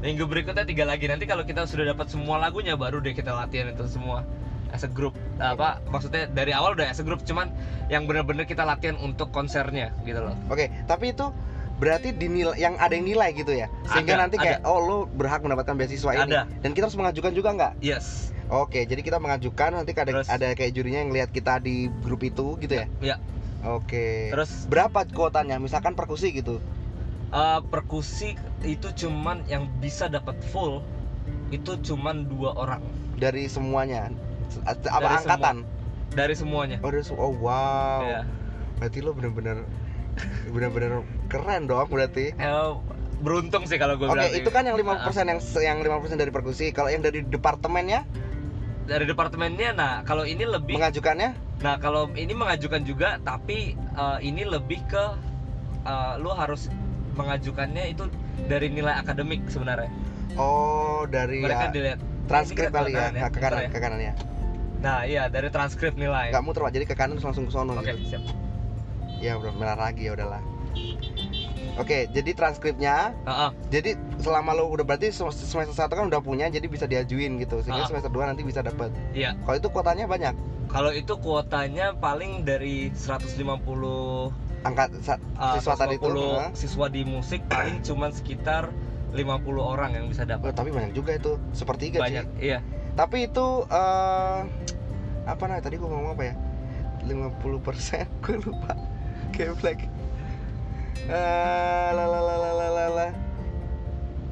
Minggu 0.00 0.24
berikutnya 0.24 0.64
tiga 0.64 0.88
lagi. 0.88 1.12
Nanti 1.12 1.28
kalau 1.28 1.44
kita 1.44 1.68
sudah 1.68 1.92
dapat 1.92 2.08
semua 2.08 2.40
lagunya 2.40 2.72
baru 2.72 3.04
deh 3.04 3.12
kita 3.12 3.36
latihan 3.36 3.68
itu 3.68 3.84
semua 3.84 4.24
as 4.72 4.82
a 4.82 4.90
group 4.90 5.12
apa 5.38 5.78
maksudnya 5.86 6.26
dari 6.26 6.50
awal 6.56 6.72
udah 6.74 6.88
as 6.88 6.98
a 6.98 7.04
group 7.04 7.20
cuman 7.22 7.52
yang 7.92 8.08
benar-benar 8.08 8.48
kita 8.48 8.64
latihan 8.64 8.96
untuk 8.98 9.28
konsernya 9.30 9.92
gitu 10.08 10.20
loh 10.24 10.34
Oke, 10.48 10.72
tapi 10.88 11.12
itu 11.12 11.28
berarti 11.76 12.14
dinilai 12.14 12.54
yang 12.62 12.78
ada 12.78 12.94
yang 12.94 13.02
nilai 13.02 13.34
gitu 13.34 13.50
ya. 13.50 13.66
Sehingga 13.90 14.14
Ada, 14.14 14.22
nanti 14.22 14.36
kayak 14.38 14.62
oh 14.62 14.78
lo 14.78 14.98
berhak 15.10 15.42
mendapatkan 15.42 15.74
beasiswa 15.74 16.14
ini. 16.14 16.30
Ada. 16.30 16.46
Dan 16.62 16.78
kita 16.78 16.86
harus 16.86 16.94
mengajukan 16.94 17.34
juga 17.34 17.50
nggak? 17.58 17.72
yes 17.82 18.30
Oke, 18.52 18.84
jadi 18.86 19.00
kita 19.02 19.18
mengajukan 19.18 19.82
nanti 19.82 19.90
ada 19.96 20.12
Terus- 20.12 20.28
ada 20.30 20.52
kayak 20.52 20.76
jurinya 20.76 21.00
yang 21.02 21.10
lihat 21.10 21.34
kita 21.34 21.58
di 21.58 21.90
grup 22.04 22.22
itu 22.22 22.54
gitu 22.60 22.74
ya. 22.76 22.86
ya 23.00 23.16
Oke. 23.66 24.28
terus 24.30 24.66
berapa 24.70 25.08
kuotanya? 25.08 25.58
Misalkan 25.58 25.98
perkusi 25.98 26.30
gitu. 26.36 26.62
uh, 27.32 27.64
perkusi 27.66 28.36
itu 28.62 28.88
cuman 28.92 29.42
yang 29.48 29.66
bisa 29.80 30.06
dapat 30.06 30.36
full 30.52 30.84
itu 31.50 31.80
cuman 31.80 32.28
dua 32.28 32.54
orang 32.54 32.82
Dari 33.18 33.48
semuanya. 33.48 34.12
Apa 34.64 35.00
Dari 35.00 35.16
angkatan? 35.24 35.56
dari 36.12 36.34
semuanya 36.36 36.76
Oh, 36.84 36.92
dari 36.92 37.04
oh 37.16 37.32
wow. 37.40 38.04
ya 38.04 38.20
Berarti 38.76 38.98
lo 39.00 39.16
bener-bener 39.16 39.64
bener-bener 40.52 41.00
keren 41.32 41.64
dong 41.64 41.88
berarti. 41.88 42.36
Eh, 42.36 42.70
beruntung 43.24 43.64
sih 43.64 43.80
kalau 43.80 43.96
gue 43.96 44.10
Oke, 44.10 44.28
itu 44.36 44.50
kan 44.52 44.66
yang 44.68 44.76
50% 44.76 44.92
Ah, 45.00 45.24
yang 45.24 45.40
yang 45.56 45.78
50% 45.80 46.20
dari 46.20 46.28
perkusi. 46.34 46.68
Kalau 46.74 46.92
yang 46.92 47.00
dari 47.00 47.24
departemennya 47.24 48.04
dari 48.82 49.06
departemennya 49.06 49.70
nah 49.78 49.92
kalau 50.02 50.26
ini 50.26 50.42
lebih 50.42 50.76
mengajukannya 50.76 51.32
Nah 51.62 51.78
kalau 51.78 52.10
ini 52.18 52.34
mengajukan 52.34 52.82
juga, 52.82 53.22
tapi 53.22 53.78
eh, 53.78 54.18
ini 54.20 54.42
lebih 54.42 54.82
ke 54.90 55.04
eh, 55.86 56.14
lu 56.18 56.34
harus 56.34 56.66
mengajukannya 57.14 57.94
itu 57.94 58.10
dari 58.50 58.66
nilai 58.68 58.98
akademik 58.98 59.46
sebenarnya. 59.46 59.88
oh 60.34 61.04
dari 61.06 61.44
Mereka 61.44 61.64
ya 61.68 61.70
dilihat 61.70 61.98
transkrip 62.26 62.72
kali 62.72 62.96
ya 62.96 63.12
ya, 63.12 63.28
ke 63.30 63.38
kanan 63.38 63.62
ya. 63.62 63.70
ke 63.70 63.78
kanan 63.78 64.00
ya 64.00 64.12
Nah 64.82 65.06
iya 65.06 65.26
dari 65.26 65.46
transkrip 65.46 65.94
nilai. 65.94 66.28
nggak 66.28 66.42
muter 66.42 66.60
pak 66.60 66.72
jadi 66.72 66.84
ke 66.84 66.94
kanan 66.94 67.16
langsung 67.16 67.46
ke 67.46 67.52
sono 67.52 67.72
Oke 67.72 67.94
gitu 67.94 68.18
siap. 68.18 68.22
ya 69.16 69.38
udah 69.38 69.54
merah 69.54 69.78
lagi 69.80 70.04
ya 70.04 70.12
udahlah 70.12 70.42
oke 71.74 72.10
jadi 72.10 72.30
transkripnya 72.32 73.14
Heeh. 73.22 73.50
jadi 73.70 73.90
selama 74.18 74.50
lo 74.52 74.66
udah 74.68 74.82
berarti 74.82 75.08
sem- 75.08 75.30
semester 75.30 75.70
satu 75.72 75.94
kan 75.94 76.04
udah 76.04 76.18
punya 76.18 76.48
jadi 76.48 76.66
bisa 76.66 76.84
diajuin 76.84 77.38
gitu 77.38 77.62
sehingga 77.62 77.86
Ah. 77.86 77.88
semester 77.88 78.10
2 78.10 78.26
nanti 78.26 78.42
bisa 78.42 78.60
dapat 78.60 78.90
Iya. 79.12 79.38
kalau 79.40 79.56
itu 79.56 79.68
kuotanya 79.68 80.04
banyak 80.06 80.34
Kalau 80.64 80.88
itu 80.90 81.14
kuotanya 81.14 81.92
paling 81.94 82.42
dari 82.42 82.88
150 82.90 84.32
angkat 84.62 84.88
uh, 85.36 85.54
siswa 85.54 85.74
tadi 85.76 85.94
itu 85.94 86.08
150 86.08 86.56
siswa 86.56 86.86
di 86.88 87.02
musik 87.04 87.40
paling 87.44 87.78
cuman 87.80 88.10
sekitar 88.10 88.72
50 89.10 89.22
orang 89.60 89.90
yang 89.92 90.06
bisa 90.08 90.24
Oh, 90.24 90.32
dapat. 90.32 90.50
tapi 90.52 90.72
banyak 90.72 90.90
juga 90.92 91.12
itu 91.12 91.36
sepertiga 91.52 92.00
Banyak. 92.00 92.24
sih 92.32 92.48
Iya. 92.48 92.58
Tapi 92.92 93.26
itu 93.26 93.46
eh 93.66 94.40
apa 95.22 95.42
namanya 95.46 95.64
tadi 95.64 95.76
gua 95.78 95.88
ngomong 95.88 96.12
apa 96.14 96.24
ya 96.30 96.34
50% 97.02 98.06
gue 98.24 98.36
lupa 98.40 98.72
geblek 99.32 99.88
Eh, 101.02 101.88
la 101.98 102.04
la 102.06 102.20
la 102.22 102.34
la 102.38 102.50
la 102.54 102.68
la 102.70 102.86
la. 102.94 103.06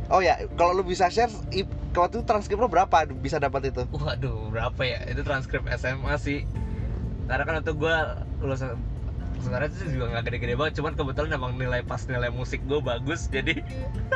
oh 0.06 0.22
ya 0.22 0.38
kalau 0.54 0.78
lu 0.78 0.86
bisa 0.86 1.10
share 1.10 1.26
waktu 1.90 2.14
itu 2.14 2.22
transkrip 2.22 2.62
lo 2.62 2.70
berapa 2.70 3.10
bisa 3.10 3.42
dapat 3.42 3.74
itu 3.74 3.82
Waduh, 3.90 4.54
berapa 4.54 4.78
ya? 4.86 5.02
Itu 5.10 5.26
transkrip 5.26 5.66
SMA 5.74 6.14
sih. 6.14 6.46
Karena 7.26 7.42
kan 7.42 7.58
waktu 7.58 7.74
gua 7.74 8.22
lulusan 8.38 8.78
sebenarnya 9.42 9.74
itu 9.74 9.98
juga 9.98 10.14
nggak 10.14 10.30
gede-gede 10.30 10.54
banget, 10.54 10.78
cuman 10.78 10.92
kebetulan 10.94 11.30
emang 11.34 11.52
nilai 11.58 11.82
pas 11.82 12.06
nilai 12.06 12.30
musik 12.30 12.62
gue 12.70 12.78
bagus, 12.78 13.26
jadi 13.26 13.56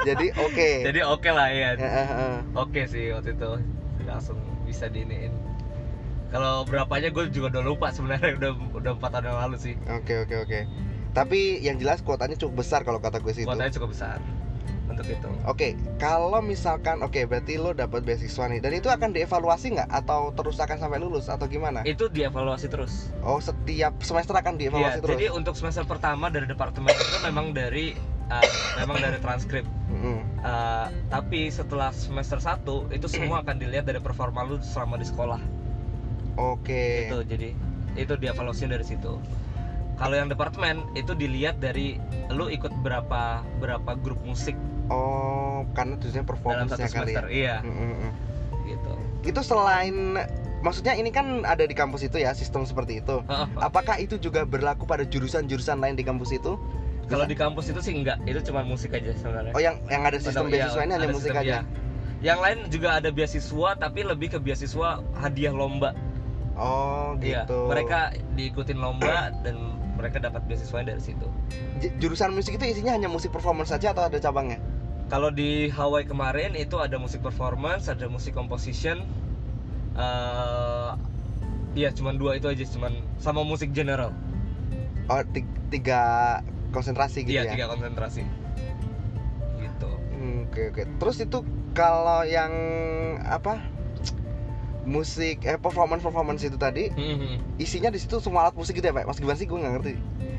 jadi 0.06 0.26
oke 0.38 0.68
jadi 0.86 1.00
oke 1.10 1.30
lah 1.34 1.48
ya. 1.50 1.70
Oke 2.54 2.86
sih 2.86 3.10
waktu 3.10 3.34
itu 3.34 3.50
langsung 4.06 4.38
bisa 4.64 4.88
diiniin. 4.88 5.32
Kalau 6.32 6.66
berapanya 6.66 7.14
gue 7.14 7.30
juga 7.30 7.58
udah 7.58 7.62
lupa 7.62 7.94
sebenarnya 7.94 8.34
udah 8.42 8.50
udah 8.74 8.92
empat 8.98 9.10
tahun 9.14 9.24
yang 9.30 9.38
lalu 9.48 9.56
sih. 9.60 9.74
Oke 9.90 10.26
oke 10.26 10.34
oke. 10.46 10.60
Tapi 11.14 11.62
yang 11.62 11.78
jelas 11.78 12.02
kuotanya 12.02 12.34
cukup 12.34 12.66
besar 12.66 12.82
kalau 12.82 12.98
kata 12.98 13.22
gue 13.22 13.30
sih 13.30 13.46
itu. 13.46 13.50
Kuotanya 13.50 13.70
cukup 13.70 13.94
besar 13.94 14.18
untuk 14.84 15.06
itu. 15.08 15.30
Oke, 15.48 15.68
kalau 15.96 16.40
misalkan 16.44 17.00
oke 17.00 17.18
berarti 17.26 17.56
lo 17.56 17.72
dapat 17.72 18.04
beasiswa 18.04 18.44
nih 18.50 18.60
dan 18.60 18.72
itu 18.76 18.88
akan 18.90 19.10
dievaluasi 19.16 19.74
nggak 19.74 19.90
atau 19.90 20.30
terus 20.36 20.56
akan 20.60 20.76
sampai 20.76 20.98
lulus 21.00 21.26
atau 21.26 21.46
gimana? 21.48 21.82
Itu 21.82 22.12
dievaluasi 22.12 22.66
terus. 22.68 23.10
Oh 23.24 23.40
setiap 23.40 23.96
semester 24.04 24.36
akan 24.36 24.60
dievaluasi 24.60 25.00
terus. 25.00 25.12
jadi 25.16 25.26
untuk 25.32 25.54
semester 25.58 25.84
pertama 25.88 26.28
dari 26.28 26.46
departemen 26.46 26.92
itu 26.92 27.18
memang 27.24 27.56
dari 27.56 27.96
uh, 28.28 28.44
memang 28.80 29.00
dari 29.00 29.18
transkrip. 29.18 29.66
Uh, 30.44 30.92
tapi 31.08 31.48
setelah 31.48 31.88
semester 31.96 32.36
1 32.36 32.92
itu 32.92 33.08
semua 33.08 33.40
akan 33.40 33.56
dilihat 33.56 33.88
dari 33.88 33.96
performa 33.96 34.44
lu 34.44 34.60
selama 34.60 35.00
di 35.00 35.08
sekolah. 35.08 35.40
Oke. 36.36 37.08
Itu 37.08 37.24
jadi 37.24 37.56
itu 37.96 38.12
dievaluasi 38.12 38.68
dari 38.68 38.84
situ. 38.84 39.16
Kalau 39.96 40.14
yang 40.18 40.28
departemen 40.28 40.84
itu 40.92 41.16
dilihat 41.16 41.64
dari 41.64 41.96
lu 42.28 42.52
ikut 42.52 42.76
berapa 42.84 43.40
berapa 43.62 43.90
grup 44.04 44.20
musik 44.26 44.52
Oh, 44.92 45.64
karena 45.72 45.96
tujuannya 45.96 46.12
dalam 46.12 46.28
performance 46.28 46.70
satu 46.76 46.76
kali 46.76 46.84
ya. 46.84 46.92
semester. 46.92 47.24
Iya, 47.32 47.56
Mm-mm. 47.64 48.10
gitu. 48.68 48.94
Itu 49.24 49.40
selain 49.40 50.20
maksudnya 50.60 50.92
ini 50.92 51.08
kan 51.08 51.44
ada 51.48 51.64
di 51.64 51.72
kampus 51.72 52.04
itu 52.04 52.20
ya 52.20 52.36
sistem 52.36 52.68
seperti 52.68 53.00
itu. 53.00 53.24
Apakah 53.56 53.96
itu 53.96 54.20
juga 54.20 54.44
berlaku 54.44 54.84
pada 54.84 55.08
jurusan-jurusan 55.08 55.80
lain 55.80 55.96
di 55.96 56.04
kampus 56.04 56.36
itu? 56.36 56.60
Kalau 57.04 57.24
di 57.28 57.36
kampus 57.36 57.68
itu 57.70 57.80
sih 57.80 57.92
enggak, 57.92 58.18
itu 58.24 58.40
cuma 58.48 58.64
musik 58.64 58.96
aja 58.96 59.12
sebenarnya. 59.14 59.52
Oh, 59.52 59.62
yang 59.62 59.76
yang 59.86 60.02
ada 60.04 60.16
sistem 60.16 60.48
Iya, 60.48 60.52
beasiswa 60.64 60.80
ini 60.80 60.92
hanya 60.92 60.96
ada 60.96 61.08
musik 61.12 61.30
sistem, 61.30 61.44
aja. 61.44 61.58
Yang 62.24 62.38
lain 62.40 62.58
juga 62.72 62.88
ada 62.96 63.08
beasiswa 63.12 63.68
tapi 63.76 64.00
lebih 64.02 64.28
ke 64.32 64.38
beasiswa 64.40 64.88
hadiah 65.14 65.52
lomba. 65.52 65.92
Oh, 66.54 67.18
Iya, 67.18 67.44
gitu. 67.44 67.66
mereka 67.66 68.14
diikutin 68.32 68.78
lomba 68.78 69.34
dan 69.42 69.56
mereka 69.98 70.22
dapat 70.22 70.46
beasiswanya 70.46 70.94
dari 70.94 71.02
situ. 71.02 71.26
J- 71.78 71.92
jurusan 71.98 72.30
musik 72.32 72.56
itu 72.56 72.64
isinya 72.64 72.94
hanya 72.94 73.10
musik 73.10 73.30
performance 73.30 73.74
saja 73.74 73.90
atau 73.90 74.06
ada 74.06 74.16
cabangnya? 74.16 74.62
Kalau 75.10 75.28
di 75.28 75.68
Hawaii 75.68 76.08
kemarin 76.08 76.56
itu 76.56 76.80
ada 76.80 76.96
musik 76.96 77.20
performance, 77.20 77.90
ada 77.90 78.08
musik 78.08 78.32
composition. 78.32 79.04
eh 79.94 80.90
Iya, 81.74 81.90
cuman 81.90 82.14
dua 82.14 82.38
itu 82.38 82.46
aja, 82.46 82.62
cuman 82.70 82.94
sama 83.18 83.42
musik 83.42 83.74
general. 83.74 84.14
Oh, 85.10 85.18
ti- 85.26 85.42
tiga 85.68 86.38
konsentrasi 86.74 87.22
gitu 87.22 87.38
Iya, 87.38 87.46
ya. 87.46 87.52
tiga 87.54 87.66
konsentrasi. 87.70 88.26
Gitu. 89.56 89.90
Hmm, 90.10 90.44
Oke 90.44 90.60
oke. 90.68 90.82
Terus 90.98 91.16
itu 91.20 91.38
kalau 91.70 92.26
yang 92.26 92.50
apa? 93.22 93.62
Musik 94.84 95.40
eh 95.42 95.56
performance 95.56 96.02
performance 96.02 96.42
itu 96.42 96.58
tadi 96.58 96.92
Mhm. 96.92 97.56
isinya 97.56 97.88
di 97.88 97.96
situ 97.96 98.20
semua 98.20 98.44
alat 98.44 98.52
musik 98.52 98.76
gitu 98.76 98.84
ya, 98.84 98.92
Pak? 98.92 99.06
Mas 99.06 99.16
gimana 99.16 99.32
sih 99.34 99.46
gue 99.46 99.56
nggak 99.56 99.72
ngerti. 99.72 99.92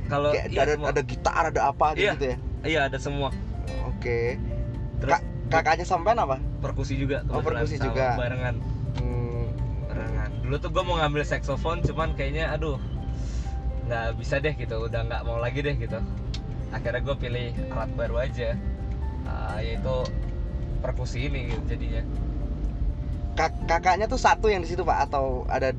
Kalau 0.06 0.30
Kayak 0.30 0.48
iya, 0.48 0.62
ada 0.62 0.74
semua. 0.76 0.88
ada 0.88 1.02
gitar, 1.02 1.44
ada 1.48 1.62
apa 1.66 1.88
Iya. 1.94 2.14
gitu 2.14 2.26
ya. 2.28 2.38
iya 2.64 2.80
ada 2.86 2.98
semua. 3.00 3.34
Oke. 3.88 4.38
Terus 5.00 5.12
Kak- 5.12 5.26
Kakaknya 5.46 5.86
sampean 5.86 6.18
apa? 6.18 6.38
perkusi 6.60 6.94
juga. 6.96 7.22
Oh, 7.28 7.38
perkusi 7.40 7.78
sama 7.78 7.86
juga. 7.88 8.06
Barengan. 8.16 8.56
Hmm, 8.96 9.46
barengan 9.88 10.30
dulu 10.42 10.56
tuh 10.60 10.70
gue 10.70 10.84
mau 10.84 10.96
ngambil 10.96 11.24
saxophone 11.24 11.82
cuman 11.82 12.14
kayaknya 12.14 12.50
aduh 12.50 12.78
nggak 13.84 14.14
bisa 14.16 14.38
deh 14.38 14.54
gitu 14.54 14.78
udah 14.80 15.02
nggak 15.04 15.22
mau 15.24 15.38
lagi 15.38 15.58
deh 15.60 15.74
gitu 15.76 15.98
akhirnya 16.76 17.02
gue 17.02 17.16
pilih 17.16 17.48
alat 17.72 17.92
baru 17.96 18.16
aja. 18.20 18.60
Ah, 19.24 19.58
yaitu 19.58 19.96
perkusi 20.84 21.26
ini 21.26 21.50
gitu, 21.50 21.64
jadinya. 21.66 22.04
Kak- 23.36 23.64
kakaknya 23.68 24.06
tuh 24.06 24.20
satu 24.20 24.48
yang 24.52 24.64
di 24.64 24.70
situ 24.70 24.84
Pak 24.84 25.12
atau 25.12 25.44
ada 25.48 25.72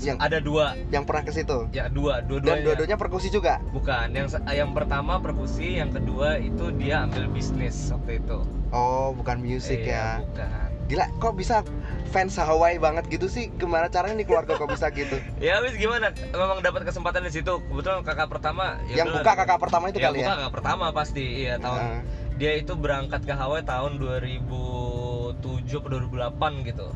yang 0.00 0.16
ada 0.16 0.40
dua. 0.40 0.72
Yang 0.88 1.04
pernah 1.04 1.22
ke 1.24 1.32
situ? 1.32 1.58
ya 1.72 1.88
dua. 1.88 2.24
Dan 2.24 2.64
dua-duanya 2.64 2.96
perkusi 2.96 3.28
juga. 3.28 3.60
bukan. 3.72 4.12
Yang 4.12 4.40
yang 4.48 4.72
pertama 4.72 5.20
perkusi 5.20 5.76
yang 5.76 5.92
kedua 5.92 6.40
itu 6.40 6.72
dia 6.76 7.04
ambil 7.04 7.28
bisnis 7.28 7.92
waktu 7.92 8.20
itu. 8.20 8.38
Oh, 8.72 9.12
bukan 9.12 9.44
musik 9.44 9.84
Iya, 9.84 9.92
ya. 9.92 10.24
bukan 10.24 10.71
Gila, 10.84 11.06
kok 11.16 11.34
bisa 11.34 11.62
fans 12.08 12.36
Hawaii 12.36 12.76
banget 12.76 13.08
gitu 13.08 13.24
sih? 13.24 13.48
Gimana 13.54 13.88
caranya 13.88 14.14
nih 14.14 14.26
keluarga 14.26 14.54
kok 14.54 14.68
bisa 14.68 14.90
gitu? 14.90 15.16
ya 15.40 15.60
wis 15.60 15.74
gimana 15.74 16.12
memang 16.28 16.60
dapat 16.60 16.84
kesempatan 16.84 17.24
di 17.24 17.32
situ 17.32 17.48
kebetulan 17.64 18.02
kakak 18.02 18.28
pertama 18.28 18.76
ya 18.86 19.00
yang 19.00 19.08
udahlah. 19.08 19.24
buka 19.24 19.32
kakak 19.40 19.58
pertama 19.58 19.84
itu 19.88 19.98
ya, 19.98 20.04
kali 20.06 20.18
buka 20.18 20.26
ya? 20.26 20.34
kakak 20.36 20.52
pertama 20.52 20.84
pasti 20.90 21.24
iya 21.42 21.54
tahun 21.56 21.80
Heeh. 21.80 22.00
dia 22.36 22.52
itu 22.54 22.72
berangkat 22.74 23.22
ke 23.22 23.32
Hawaii 23.32 23.64
tahun 23.64 23.96
2007 23.96 25.40
atau 25.72 25.88
2008 25.88 26.68
gitu 26.68 26.88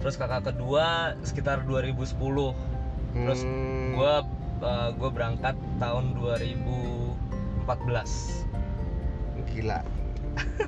terus 0.00 0.14
kakak 0.16 0.42
kedua 0.46 0.84
sekitar 1.20 1.60
2010 1.64 2.16
terus 3.12 3.40
Hmm. 3.42 3.92
gua 3.92 4.24
uh, 4.60 4.88
gua 4.92 5.10
berangkat 5.10 5.52
tahun 5.76 6.16
2014 6.16 7.68
gila 9.50 9.80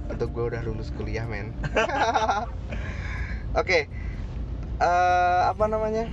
untuk 0.08 0.28
gue 0.32 0.44
udah 0.54 0.60
lulus 0.64 0.90
kuliah 0.94 1.24
men. 1.24 1.52
Oke. 3.60 3.88
Eh, 4.78 5.40
apa 5.44 5.64
namanya? 5.66 6.06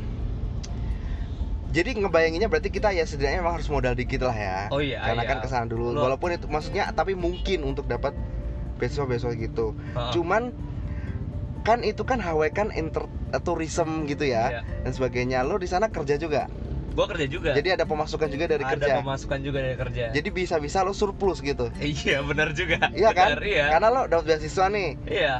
Jadi 1.75 2.00
ngebayanginnya 2.00 2.47
berarti 2.47 2.71
kita 2.71 2.95
ya 2.95 3.03
setidaknya 3.03 3.43
memang 3.43 3.59
harus 3.59 3.67
modal 3.67 3.93
dikit 4.00 4.24
lah 4.24 4.38
ya. 4.38 4.59
Oh 4.71 4.79
iya 4.79 5.03
karena 5.03 5.24
iya. 5.27 5.29
kan 5.35 5.38
ke 5.43 5.47
sana 5.51 5.65
dulu. 5.67 5.91
Lo- 5.91 6.07
walaupun 6.07 6.31
itu 6.31 6.47
maksudnya 6.47 6.88
tapi 6.95 7.19
mungkin 7.19 7.67
untuk 7.67 7.83
dapat 7.85 8.15
beasiswa 8.79 9.03
beasiswa 9.03 9.35
gitu. 9.35 9.75
Heeh. 9.75 10.12
cuman 10.15 10.55
kan 11.65 11.81
itu 11.81 12.05
kan 12.05 12.21
Hawaii 12.21 12.53
kan 12.53 12.69
inter 12.71 13.09
tourism 13.41 14.05
gitu 14.07 14.24
ya 14.24 14.62
Iya. 14.62 14.62
dan 14.88 14.91
sebagainya. 14.95 15.43
Lo 15.43 15.59
di 15.59 15.67
sana 15.67 15.91
kerja 15.91 16.15
juga 16.15 16.47
gua 16.95 17.05
kerja 17.11 17.27
juga. 17.27 17.51
Jadi 17.51 17.69
ada 17.75 17.85
pemasukan 17.85 18.27
juga 18.31 18.45
dari 18.47 18.63
ada 18.63 18.73
kerja. 18.79 18.93
pemasukan 19.03 19.39
juga 19.43 19.59
dari 19.61 19.75
kerja. 19.75 20.03
Jadi 20.15 20.29
bisa-bisa 20.31 20.81
lo 20.81 20.95
surplus 20.95 21.43
gitu. 21.43 21.69
Iya 21.83 22.23
benar 22.23 22.55
juga. 22.55 22.89
Iya 22.95 23.11
kan? 23.11 23.37
Iya. 23.43 23.75
Karena 23.75 23.87
lo 23.91 24.01
dapat 24.07 24.23
beasiswa 24.25 24.65
nih. 24.71 24.89
Iya 25.05 25.35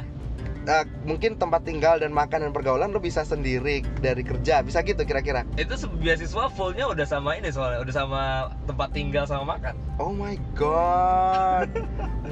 eh, 0.66 0.84
mungkin 1.02 1.34
tempat 1.36 1.62
tinggal 1.62 1.96
dan 1.96 2.10
makan 2.10 2.42
dan 2.42 2.50
pergaulan 2.50 2.90
lo 2.90 2.98
bisa 2.98 3.22
sendiri 3.22 3.86
dari 3.96 4.20
kerja. 4.20 4.60
Bisa 4.60 4.82
gitu 4.82 5.02
kira-kira? 5.02 5.46
Itu 5.54 5.78
beasiswa 5.96 6.50
fullnya 6.50 6.86
udah 6.86 7.06
sama 7.06 7.34
ini 7.34 7.48
soalnya 7.48 7.80
udah 7.80 7.94
sama 7.94 8.22
tempat 8.66 8.88
tinggal 8.90 9.24
sama 9.24 9.56
makan. 9.56 9.74
Oh 9.96 10.10
my 10.10 10.34
god. 10.54 11.70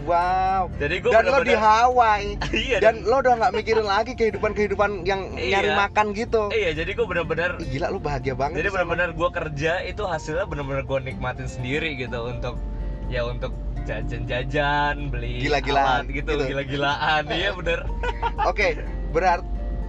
Wow. 0.05 0.69
Jadi 0.77 1.01
gua 1.01 1.17
dan 1.17 1.25
lo 1.25 1.41
di 1.41 1.57
bener-bener- 1.57 1.65
Hawaii. 1.65 2.31
Iya 2.67 2.77
dan 2.77 3.09
lo 3.09 3.25
udah 3.25 3.41
nggak 3.41 3.53
mikirin 3.55 3.87
lagi 3.87 4.13
kehidupan 4.13 4.53
kehidupan 4.53 4.91
yang 5.03 5.33
Iya. 5.33 5.65
nyari 5.65 5.71
makan 5.73 6.13
gitu. 6.13 6.53
Iya 6.53 6.77
jadi 6.77 6.93
gua 6.93 7.07
bener-bener 7.09 7.57
gila 7.57 7.89
lo 7.89 7.97
bahagia 7.99 8.37
banget 8.37 8.61
jadi 8.61 8.69
benar-benar 8.69 9.17
gue 9.17 9.31
kerja 9.33 9.81
itu 9.81 10.05
hasilnya 10.05 10.45
benar-benar 10.45 10.85
gue 10.85 10.99
nikmatin 11.03 11.49
sendiri 11.49 11.97
gitu 11.97 12.21
untuk 12.21 12.61
ya 13.07 13.25
untuk 13.25 13.57
jajan-jajan 13.85 15.09
beli 15.09 15.41
Gila-gilaan, 15.41 16.09
gitu, 16.09 16.35
gitu. 16.35 16.45
gila-gilaan. 16.49 17.23
Iya 17.29 17.51
bener. 17.53 17.81
Oke 18.51 18.81
berat 19.13 19.45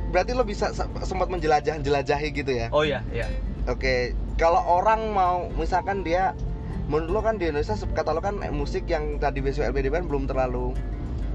berarti 0.06 0.32
lo 0.32 0.44
bisa 0.44 0.70
se- 0.72 0.88
sempat 1.02 1.28
menjelajah 1.28 1.80
jelajahi 1.80 2.28
gitu 2.32 2.52
ya? 2.52 2.68
Oh 2.70 2.84
iya 2.84 3.02
iya. 3.10 3.26
Oke, 3.66 4.14
kalau 4.36 4.62
orang 4.62 5.10
mau 5.10 5.50
misalkan 5.52 6.06
dia 6.06 6.38
menurut 6.86 7.10
lo 7.10 7.20
kan 7.20 7.36
di 7.36 7.50
Indonesia 7.50 7.74
kata 7.74 8.14
lo 8.14 8.22
kan 8.22 8.38
musik 8.54 8.86
yang 8.86 9.18
tadi 9.18 9.42
BSW 9.42 9.66
LBD 9.66 9.90
kan 9.90 10.06
belum 10.06 10.30
terlalu 10.30 10.78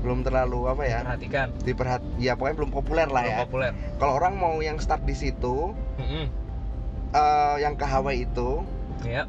belum 0.00 0.22
terlalu 0.22 0.64
apa 0.64 0.82
ya? 0.86 1.00
Perhatikan 1.02 1.48
diperhat 1.60 2.00
ya 2.16 2.32
pokoknya 2.32 2.56
belum 2.56 2.72
populer 2.72 3.04
lah 3.04 3.20
belum 3.20 3.34
ya. 3.34 3.38
populer. 3.44 3.72
Kalau 3.98 4.12
orang 4.16 4.34
mau 4.38 4.54
yang 4.60 4.78
start 4.78 5.02
di 5.02 5.12
situ 5.12 5.74
Mm-mm. 5.98 6.24
eh, 7.12 7.56
yang 7.60 7.74
ke 7.74 7.84
Hawaii 7.84 8.24
itu 8.24 8.62
ya 9.02 9.24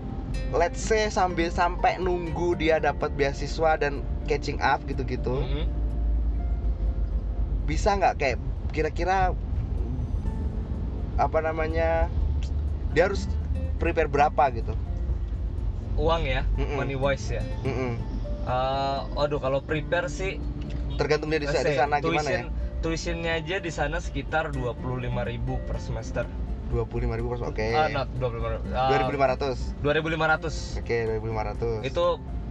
let's 0.52 0.80
say 0.82 1.08
sambil 1.08 1.48
sampai 1.52 1.96
nunggu 2.00 2.56
dia 2.60 2.80
dapat 2.80 3.12
beasiswa 3.16 3.80
dan 3.80 4.04
catching 4.28 4.60
up 4.60 4.84
gitu-gitu 4.88 5.44
Mm-mm. 5.44 5.66
bisa 7.68 7.96
nggak 7.96 8.16
kayak 8.20 8.38
kira-kira 8.76 9.32
apa 11.20 11.38
namanya 11.44 12.08
dia 12.92 13.08
harus 13.08 13.28
prepare 13.80 14.12
berapa 14.12 14.44
gitu 14.56 14.74
uang 16.00 16.24
ya 16.28 16.42
Mm-mm. 16.56 16.76
money 16.80 16.96
wise 16.96 17.40
ya 17.40 17.44
Mm-mm. 17.64 18.00
Eh, 18.42 19.00
waduh 19.14 19.38
kalau 19.38 19.62
prepare 19.62 20.10
sih 20.10 20.42
tergantung 20.98 21.30
dia 21.30 21.42
di, 21.42 21.48
sana 21.50 22.02
gimana 22.02 22.30
ya 22.30 22.42
tuition 22.42 22.46
tuitionnya 22.82 23.32
aja 23.38 23.62
di 23.62 23.70
sana 23.70 24.02
sekitar 24.02 24.50
25.000 24.50 25.68
per 25.70 25.78
semester 25.78 26.26
dua 26.72 26.84
puluh 26.88 27.06
lima 27.06 27.20
ribu 27.20 27.36
oke. 27.36 27.68
Ah, 27.76 28.08
25 28.08 28.18
dua 28.18 28.30
ribu. 28.98 29.12
Lima 29.12 29.28
ratus. 29.28 29.76
2500 29.84 30.80
oke 30.80 30.98
dua 31.06 31.16
ribu 31.20 31.28
lima 31.28 31.44
ratus. 31.44 31.80
Itu 31.84 32.06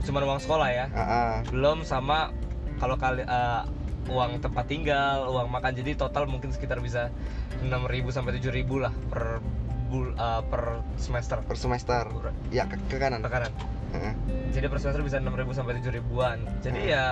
cuma 0.05 0.21
uang 0.21 0.41
sekolah 0.41 0.69
ya? 0.69 0.87
Ah, 0.93 1.01
ah. 1.01 1.33
belum 1.49 1.83
sama 1.83 2.31
kalau 2.77 3.01
kali 3.01 3.25
eh, 3.25 3.63
uang 4.13 4.45
tempat 4.45 4.65
tinggal 4.69 5.29
uang 5.29 5.49
makan. 5.49 5.73
Jadi 5.73 5.97
total 5.97 6.29
mungkin 6.29 6.53
sekitar 6.53 6.79
bisa 6.85 7.09
6.000 7.65 7.73
sampai 8.13 8.37
7.000 8.37 8.65
lah 8.81 8.93
per 9.09 9.41
bul 9.89 10.13
eh, 10.13 10.43
per 10.53 10.85
semester. 11.01 11.41
Per 11.45 11.57
semester. 11.57 12.05
Ya 12.53 12.69
ke, 12.69 12.77
ke 12.93 12.97
kanan? 13.01 13.25
Ke 13.25 13.33
kanan. 13.33 13.53
Heeh. 13.91 14.15
jadi 14.55 14.71
per 14.71 14.79
semester 14.79 15.03
bisa 15.03 15.19
6.000 15.19 15.51
sampai 15.51 15.83
7.000an 15.83 16.39
jadi 16.63 16.79
Hmm. 16.79 16.95
ya 16.95 17.05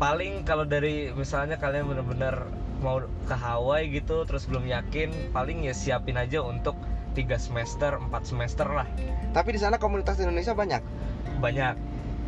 paling 0.00 0.48
kalau 0.48 0.64
dari 0.64 1.12
misalnya 1.12 1.60
kalian 1.60 1.84
bener-bener 1.84 2.48
mau 2.80 3.04
ke 3.28 3.36
Hawaii 3.36 3.92
gitu 3.92 4.24
terus 4.24 4.48
belum 4.48 4.64
yakin 4.64 5.12
paling 5.36 5.68
ya 5.68 5.76
siapin 5.76 6.16
aja 6.16 6.40
untuk 6.40 6.72
tiga 7.12 7.36
semester 7.36 8.00
4 8.00 8.08
semester 8.24 8.64
lah. 8.64 8.88
Tapi 9.36 9.52
di 9.52 9.60
sana 9.60 9.76
komunitas 9.76 10.16
Indonesia 10.16 10.56
banyak? 10.56 10.80
Banyak. 11.36 11.74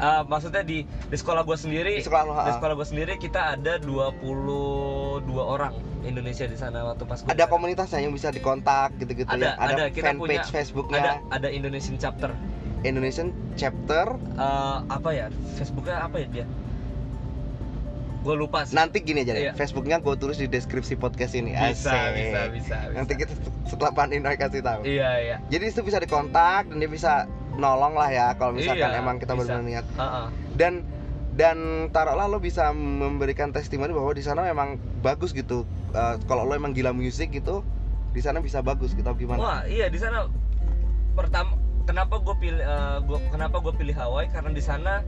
Eh, 0.02 0.22
maksudnya 0.28 0.60
di 0.60 0.84
di 0.84 1.16
sekolah 1.16 1.48
gue 1.48 1.56
sendiri 1.56 1.96
di 1.96 2.04
sekolah 2.04 2.24
lo 2.28 2.34
di 2.44 2.52
ah. 2.52 2.56
sekolah 2.60 2.74
gue 2.76 2.88
sendiri 2.88 3.12
kita 3.16 3.56
ada 3.56 3.80
22 3.80 5.24
orang 5.38 5.72
Indonesia 6.02 6.44
di 6.48 6.58
sana 6.58 6.82
waktu 6.82 7.06
pas 7.06 7.22
ada 7.22 7.44
komunitasnya 7.46 8.02
yang 8.02 8.10
bisa 8.10 8.34
dikontak 8.34 8.98
gitu-gitu 8.98 9.30
Ada, 9.30 9.46
ya? 9.46 9.52
Ada, 9.56 9.72
ada. 9.72 9.84
Kita 9.94 10.06
fanpage 10.12 10.20
punya- 10.20 10.44
Facebooknya? 10.48 11.00
ada 11.00 11.12
ada 11.30 11.48
Indonesian 11.48 11.96
chapter. 11.96 12.34
Indonesian 12.82 13.30
chapter? 13.54 14.18
Eh, 14.18 14.78
apa 14.90 15.08
ya? 15.14 15.26
Facebooknya 15.54 16.02
apa 16.02 16.18
ya 16.18 16.28
dia 16.28 16.46
gue 18.22 18.34
lupa 18.38 18.62
sih. 18.62 18.78
Nanti 18.78 19.02
gini 19.02 19.26
aja 19.26 19.34
deh 19.34 19.42
Iya. 19.50 19.52
Facebooknya 19.58 19.98
gue 19.98 20.14
tulis 20.14 20.38
di 20.38 20.46
deskripsi 20.46 20.94
podcast 20.94 21.34
ini. 21.34 21.52
Bisa, 21.52 21.90
Asik. 21.90 22.14
bisa 22.14 22.40
bisa 22.54 22.76
bisa. 22.86 22.94
Nanti 22.94 23.12
kita 23.18 23.34
setelah 23.66 23.92
Paninoy 23.92 24.38
kasih 24.38 24.62
tahu. 24.62 24.86
Iya 24.86 25.10
iya. 25.18 25.36
Jadi 25.50 25.64
itu 25.68 25.82
bisa 25.82 25.98
dikontak 25.98 26.70
dan 26.70 26.76
dia 26.78 26.86
bisa 26.86 27.26
nolong 27.58 27.98
lah 27.98 28.08
ya 28.08 28.26
kalau 28.38 28.56
misalkan 28.56 28.88
Iya, 28.88 29.02
emang 29.02 29.18
kita 29.18 29.34
benar 29.36 29.60
niat. 29.60 29.84
Heeh. 29.98 30.26
dan 30.56 30.86
dan 31.32 31.88
taruhlah 31.90 32.28
lo 32.28 32.38
bisa 32.38 32.70
memberikan 32.76 33.50
testimoni 33.50 33.90
bahwa 33.90 34.12
di 34.12 34.20
sana 34.20 34.44
memang 34.46 34.76
bagus 35.00 35.32
gitu. 35.34 35.64
Eh, 35.92 36.14
kalau 36.24 36.46
lo 36.46 36.54
emang 36.54 36.72
gila 36.72 36.92
musik 36.94 37.32
gitu 37.32 37.60
di 38.12 38.20
sana 38.20 38.38
bisa 38.44 38.60
bagus 38.62 38.92
gitu 38.94 39.08
gimana? 39.16 39.40
Wah 39.40 39.60
iya 39.64 39.88
di 39.88 39.96
sana 39.96 40.28
pertama 41.12 41.56
kenapa 41.82 42.20
gue 42.22 42.36
pilih 42.38 42.62
gua, 43.08 43.18
kenapa 43.32 43.58
gue 43.58 43.72
pilih 43.74 43.96
Hawaii? 43.96 44.28
Karena 44.30 44.52
di 44.52 44.62
sana 44.62 45.02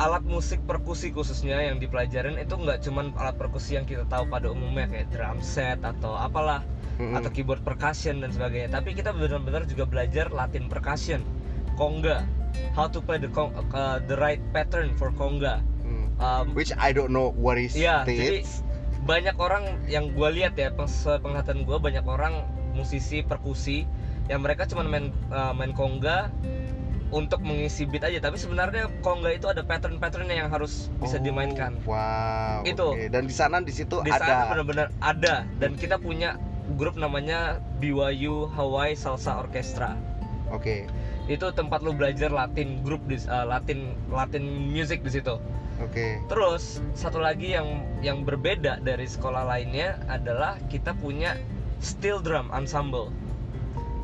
alat 0.00 0.24
musik 0.24 0.62
perkusi 0.64 1.12
khususnya 1.12 1.60
yang 1.60 1.76
dipelajarin 1.76 2.40
itu 2.40 2.54
nggak 2.56 2.80
cuman 2.84 3.12
alat 3.20 3.36
perkusi 3.36 3.76
yang 3.76 3.84
kita 3.84 4.08
tahu 4.08 4.24
pada 4.26 4.48
umumnya 4.48 4.88
kayak 4.88 5.12
drum 5.12 5.38
set 5.44 5.80
atau 5.84 6.16
apalah 6.16 6.64
Mm-mm. 6.96 7.12
atau 7.16 7.28
keyboard 7.28 7.60
percussion 7.60 8.24
dan 8.24 8.32
sebagainya 8.32 8.72
tapi 8.72 8.96
kita 8.96 9.12
benar-benar 9.12 9.68
juga 9.68 9.84
belajar 9.84 10.32
Latin 10.32 10.68
percussion 10.68 11.20
conga 11.76 12.24
how 12.72 12.88
to 12.88 13.00
play 13.00 13.16
the 13.20 13.28
cong- 13.32 13.52
uh, 13.72 14.00
the 14.08 14.16
right 14.16 14.40
pattern 14.52 14.92
for 14.96 15.12
conga 15.12 15.60
Mm. 15.82 16.14
Um, 16.22 16.46
which 16.54 16.70
I 16.78 16.94
don't 16.94 17.10
know 17.10 17.34
what 17.34 17.58
is 17.58 17.74
it. 18.06 18.06
jadi 18.06 18.46
banyak 19.02 19.34
orang 19.34 19.82
yang 19.90 20.14
gue 20.14 20.28
lihat 20.30 20.54
ya 20.54 20.70
penglihatan 20.70 21.66
gue 21.66 21.74
banyak 21.74 22.06
orang 22.06 22.46
musisi 22.70 23.20
perkusi 23.26 23.82
yang 24.30 24.46
mereka 24.46 24.62
cuma 24.70 24.86
main 24.86 25.10
uh, 25.34 25.50
main 25.50 25.74
conga 25.74 26.30
untuk 27.12 27.44
mengisi 27.44 27.84
beat 27.84 28.02
aja. 28.02 28.18
Tapi 28.18 28.40
sebenarnya 28.40 28.88
conga 29.04 29.30
itu 29.30 29.46
ada 29.46 29.60
pattern-patternnya 29.60 30.42
yang 30.42 30.48
harus 30.48 30.88
bisa 30.98 31.20
Oh, 31.20 31.22
dimainkan. 31.22 31.76
wow 31.84 32.64
Itu. 32.64 32.96
oke. 32.96 33.12
dan 33.12 33.28
di 33.28 33.34
sana 33.36 33.60
di 33.60 33.70
situ 33.70 34.00
di 34.00 34.10
sana 34.10 34.48
ada. 34.48 34.50
benar-benar 34.56 34.88
ada. 34.98 35.44
Dan 35.60 35.76
kita 35.76 36.00
punya 36.00 36.40
grup 36.74 36.96
namanya 36.96 37.60
BYU 37.78 38.48
Hawaii 38.50 38.96
Salsa 38.96 39.38
Orchestra. 39.38 39.92
Oke. 40.48 40.88
Itu 41.28 41.52
tempat 41.52 41.84
lu 41.84 41.92
belajar 41.92 42.32
Latin 42.32 42.80
grup 42.82 43.04
di 43.06 43.20
uh, 43.28 43.44
Latin 43.44 43.92
Latin 44.08 44.42
music 44.72 45.04
di 45.04 45.12
situ. 45.12 45.36
Oke. 45.80 46.16
Terus 46.26 46.80
satu 46.94 47.20
lagi 47.20 47.52
yang 47.52 47.66
yang 48.00 48.24
berbeda 48.24 48.80
dari 48.80 49.04
sekolah 49.04 49.44
lainnya 49.44 50.00
adalah 50.08 50.56
kita 50.72 50.96
punya 50.96 51.36
steel 51.78 52.22
drum 52.22 52.48
ensemble. 52.54 53.12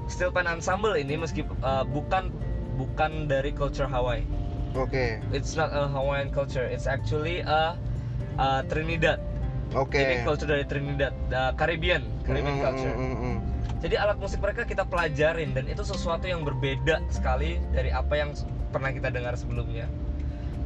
Steel 0.08 0.32
pan 0.32 0.48
ensemble 0.48 0.96
ini 0.96 1.20
meski 1.20 1.44
uh, 1.60 1.84
bukan 1.84 2.32
bukan 2.78 3.26
dari 3.26 3.50
culture 3.50 3.90
Hawaii. 3.90 4.22
oke 4.78 5.18
It's 5.34 5.58
not 5.58 5.74
a 5.74 5.90
Hawaiian 5.90 6.30
culture. 6.30 6.64
It's 6.64 6.86
actually 6.86 7.42
a, 7.42 7.74
a 8.38 8.62
Trinidad. 8.70 9.18
oke 9.74 9.98
Ini 9.98 10.22
culture 10.22 10.46
dari 10.46 10.64
Trinidad, 10.64 11.12
uh, 11.34 11.52
Caribbean, 11.58 12.06
Caribbean 12.22 12.56
Mm, 12.56 12.62
mm, 12.62 12.66
culture. 12.70 12.94
mm, 12.94 13.02
mm, 13.02 13.18
mm. 13.18 13.38
Jadi 13.78 13.94
alat 13.94 14.18
musik 14.18 14.42
mereka 14.42 14.66
kita 14.66 14.82
pelajarin 14.82 15.54
dan 15.54 15.66
itu 15.70 15.86
sesuatu 15.86 16.26
yang 16.26 16.42
berbeda 16.42 16.98
sekali 17.10 17.62
dari 17.70 17.94
apa 17.94 18.14
yang 18.18 18.34
pernah 18.74 18.90
kita 18.90 19.10
dengar 19.10 19.34
sebelumnya. 19.38 19.86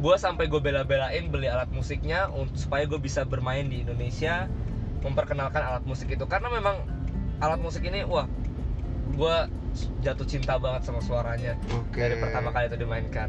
Gue 0.00 0.16
sampai 0.16 0.48
gue 0.48 0.58
bela-belain 0.58 1.28
beli 1.28 1.46
alat 1.46 1.68
musiknya 1.70 2.26
supaya 2.56 2.88
gue 2.88 2.96
bisa 2.98 3.22
bermain 3.22 3.68
di 3.68 3.84
Indonesia, 3.84 4.48
memperkenalkan 5.04 5.60
alat 5.60 5.84
musik 5.84 6.08
itu 6.08 6.24
karena 6.24 6.48
memang 6.48 6.80
alat 7.38 7.60
musik 7.60 7.84
ini 7.84 8.02
wah 8.02 8.24
gue 9.12 9.36
jatuh 10.04 10.26
cinta 10.28 10.56
banget 10.60 10.88
sama 10.88 11.00
suaranya. 11.00 11.56
Oke. 11.72 12.00
Dari 12.00 12.16
pertama 12.20 12.52
kali 12.52 12.68
itu 12.68 12.78
dimainkan. 12.78 13.28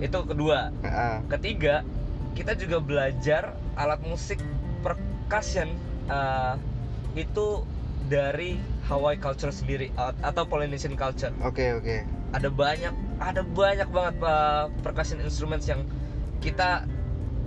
Itu 0.00 0.24
kedua, 0.24 0.72
Ah, 0.86 1.20
ketiga 1.28 1.84
kita 2.32 2.56
juga 2.56 2.80
belajar 2.80 3.52
alat 3.76 4.00
musik 4.06 4.40
percussion 4.80 5.68
uh, 6.08 6.56
itu 7.12 7.64
dari 8.08 8.56
Hawaii 8.88 9.20
culture 9.20 9.52
sendiri 9.52 9.92
uh, 9.94 10.16
atau 10.24 10.48
Polynesian 10.48 10.96
culture. 10.96 11.34
Oke 11.44 11.76
oke. 11.76 12.02
Ada 12.32 12.48
banyak 12.48 12.94
ada 13.20 13.42
banyak 13.44 13.88
banget 13.92 14.16
uh, 14.24 14.72
percussion 14.80 15.20
instruments 15.20 15.68
yang 15.68 15.84
kita 16.40 16.88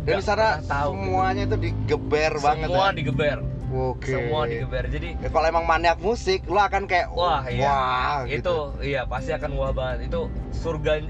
pernah 0.03 0.59
tahu 0.67 0.91
gitu. 0.93 1.03
semuanya 1.07 1.43
itu 1.47 1.57
digeber 1.57 2.31
banget 2.43 2.67
semua 2.67 2.87
ya? 2.91 2.93
digeber 2.93 3.37
oke. 3.73 4.05
Semua 4.05 4.45
digeber. 4.45 4.85
Jadi 4.87 5.17
Ya, 5.17 5.29
kalau 5.33 5.47
emang 5.49 5.65
maniak 5.65 5.97
musik 5.97 6.45
lo 6.45 6.61
akan 6.61 6.85
kayak 6.85 7.09
Wah, 7.11 7.43
iya. 7.49 7.65
wah 7.65 8.17
itu 8.23 8.39
gitu. 8.39 8.57
iya 8.79 9.01
pasti 9.03 9.33
akan 9.33 9.51
wah 9.57 9.73
banget. 9.73 10.07
Itu 10.13 10.29
surga. 10.53 11.01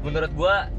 Menurut 0.00 0.32
gua 0.32 0.72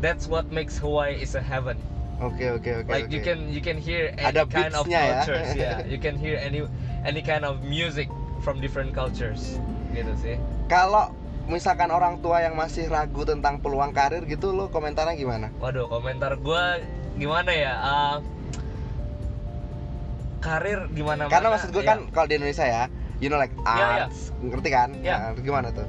that's 0.00 0.24
what 0.26 0.48
makes 0.48 0.80
Hawaii 0.80 1.14
is 1.14 1.36
a 1.36 1.42
heaven. 1.44 1.76
Oke 2.20 2.52
oke 2.52 2.84
oke 2.84 2.88
like 2.92 3.08
oke. 3.08 3.16
you 3.16 3.20
can 3.24 3.48
you 3.48 3.64
can 3.64 3.80
hear 3.80 4.12
any 4.20 4.28
Ada 4.36 4.44
kind 4.44 4.76
of 4.76 4.84
ya. 4.84 5.24
cultures 5.24 5.56
yeah. 5.56 5.80
You 5.92 5.96
can 5.96 6.20
hear 6.20 6.36
any 6.36 6.64
any 7.00 7.24
kind 7.24 7.48
of 7.48 7.64
music 7.64 8.12
from 8.44 8.60
different 8.60 8.92
cultures 8.92 9.56
gitu 9.92 10.12
sih. 10.20 10.36
Kalau 10.68 11.16
misalkan 11.48 11.88
orang 11.90 12.20
tua 12.22 12.44
yang 12.44 12.54
masih 12.54 12.86
ragu 12.86 13.24
tentang 13.24 13.58
peluang 13.58 13.90
karir 13.90 14.22
gitu 14.28 14.52
lo 14.52 14.68
komentarnya 14.68 15.16
gimana? 15.16 15.48
Waduh 15.58 15.88
komentar 15.88 16.36
gua 16.38 16.78
gimana 17.16 17.50
ya? 17.50 17.72
Ah, 17.74 18.14
karir 20.40 20.88
gimana 20.90 21.28
karena 21.28 21.52
maksud 21.52 21.70
gue 21.70 21.84
kan 21.84 22.08
kalau 22.10 22.26
di 22.26 22.40
Indonesia 22.40 22.64
ya 22.64 22.84
you 23.20 23.28
know 23.28 23.36
like 23.36 23.52
Iya, 23.60 23.76
iya. 23.76 24.04
arts 24.08 24.32
ngerti 24.40 24.68
kan? 24.72 24.88
Iya. 24.96 25.16
Nah, 25.20 25.30
gimana 25.36 25.68
tuh? 25.70 25.84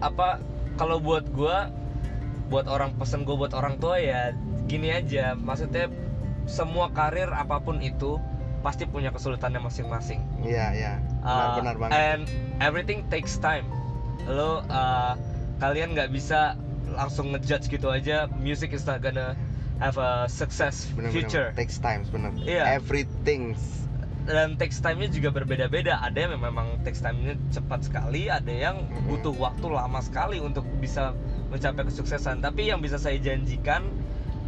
Apa 0.00 0.40
kalau 0.74 0.96
buat 0.96 1.28
gua 1.30 1.68
buat 2.48 2.64
orang 2.64 2.96
pesen 2.96 3.28
gue 3.28 3.36
buat 3.36 3.52
orang 3.52 3.76
tua 3.76 4.00
ya 4.00 4.32
gini 4.64 4.88
aja. 4.88 5.36
Maksudnya 5.36 5.92
semua 6.48 6.88
karir 6.92 7.28
apa 7.28 7.60
pun 7.60 7.84
itu 7.84 8.16
pasti 8.64 8.88
punya 8.88 9.12
kesulitannya 9.12 9.60
masing-masing. 9.60 10.24
Iya 10.40 10.66
iya. 10.72 10.92
Benar 11.20 11.44
Uh, 11.44 11.54
benar 11.60 11.74
banget. 11.76 11.92
and 11.92 12.22
everything 12.64 13.04
takes 13.12 13.36
time. 13.36 13.68
Lo 14.24 14.64
uh, 14.72 15.12
kalian 15.60 15.92
nggak 15.92 16.08
bisa 16.08 16.56
langsung 16.96 17.36
ngejudge 17.36 17.68
gitu 17.68 17.92
aja 17.92 18.24
music 18.40 18.72
is 18.72 18.88
not 18.88 19.04
gonna 19.04 19.36
have 19.78 19.96
a 19.96 20.26
success 20.26 20.86
benar 20.92 21.10
future. 21.10 21.50
benar 21.50 21.58
takes 21.58 21.76
time 21.78 22.02
benar. 22.08 22.30
Iya. 22.38 22.62
everything. 22.74 23.54
Dan 24.24 24.56
takes 24.56 24.80
time-nya 24.80 25.12
juga 25.12 25.28
berbeda-beda. 25.28 26.00
Ada 26.00 26.24
yang 26.24 26.40
memang 26.40 26.80
takes 26.80 27.04
time-nya 27.04 27.36
cepat 27.52 27.84
sekali 27.84 28.32
ada 28.32 28.48
yang 28.48 28.88
Mhm. 28.88 29.04
butuh 29.04 29.36
waktu 29.36 29.66
lama 29.68 30.00
sekali 30.00 30.40
untuk 30.40 30.64
bisa 30.80 31.12
mencapai 31.52 31.84
kesuksesan. 31.84 32.40
Tapi 32.40 32.72
yang 32.72 32.80
bisa 32.80 32.96
saya 32.96 33.20
janjikan 33.20 33.84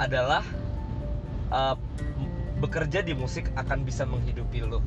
adalah 0.00 0.40
uh, 1.52 1.76
bekerja 2.56 3.04
di 3.04 3.12
musik 3.12 3.52
akan 3.52 3.84
bisa 3.84 4.08
menghidupi 4.08 4.64
lo 4.64 4.80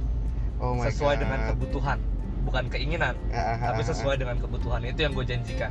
Oh 0.58 0.73
my 0.73 0.89
sesuai 0.89 1.15
God. 1.15 1.21
dengan 1.21 1.39
kebutuhan 1.54 1.99
bukan 2.39 2.65
keinginan 2.67 3.13
ah, 3.30 3.62
tapi 3.62 3.86
ah, 3.86 3.88
sesuai 3.93 4.15
dengan 4.17 4.41
kebutuhan. 4.41 4.82
Itu 4.84 5.06
yang 5.06 5.13
gue 5.13 5.23
janjikan. 5.23 5.69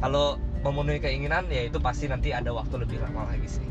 Kalau 0.00 0.40
memenuhi 0.64 0.98
keinginan 0.98 1.52
ya 1.52 1.68
itu 1.68 1.76
pasti 1.78 2.08
nanti 2.08 2.32
ada 2.32 2.48
waktu 2.48 2.80
lebih 2.80 2.96
lama 2.98 3.28
lagi 3.28 3.60
sih. 3.60 3.68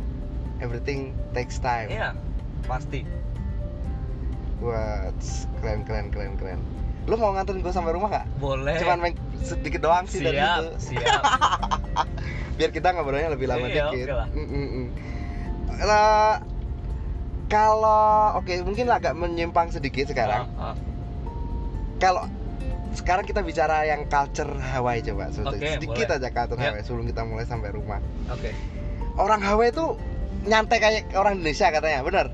Everything 0.58 1.00
takes 1.32 1.58
time. 1.58 1.90
iya 1.90 2.14
pasti 2.64 3.02
Wah, 4.60 5.12
tss, 5.18 5.44
keren 5.58 5.84
keren 5.84 6.08
keren 6.08 6.34
keren. 6.34 6.60
Lu 7.04 7.16
mau 7.16 7.32
nganterin 7.32 7.60
gue 7.60 7.70
sampai 7.70 7.92
rumah 7.92 8.08
gak? 8.10 8.26
boleh 8.38 8.80
Cuman 8.80 8.98
main 8.98 9.12
sedikit 9.38 9.82
doang 9.82 10.06
sih 10.06 10.20
dari 10.20 10.40
siap 10.40 10.56
itu. 10.56 10.68
siap 10.94 11.24
Biar 12.58 12.72
kita 12.72 12.92
ngobrolnya 12.92 13.28
lebih 13.28 13.44
lama 13.46 13.66
Iya, 13.66 13.92
dikit. 13.92 14.08
oke 14.08 14.14
lah. 14.14 14.28
Mm, 14.30 14.48
mm, 14.48 14.68
mm. 14.70 14.86
Lah, 15.84 16.34
kalau 17.46 18.08
oke 18.36 18.54
mungkin 18.64 18.88
agak 18.88 19.14
menyimpang 19.14 19.68
sedikit 19.70 20.08
sekarang. 20.08 20.48
Ah, 20.56 20.72
ah. 20.72 20.76
Kalau 21.98 22.24
sekarang 22.94 23.26
kita 23.26 23.42
bicara 23.42 23.84
yang 23.84 24.06
culture 24.06 24.48
Hawaii 24.54 25.02
coba 25.02 25.28
Oke, 25.28 25.60
sedikit 25.60 26.08
boleh. 26.08 26.18
aja 26.20 26.30
culture 26.32 26.56
Ya. 26.58 26.72
Hawaii 26.72 26.86
sebelum 26.86 27.06
kita 27.06 27.22
mulai 27.24 27.44
sampai 27.44 27.70
rumah. 27.70 28.00
oke 28.28 28.48
Orang 29.16 29.42
Hawaii 29.42 29.70
itu 29.70 29.98
nyantai 30.44 30.78
kayak 30.78 31.12
orang 31.14 31.38
Indonesia 31.38 31.68
katanya, 31.70 32.00
bener? 32.02 32.28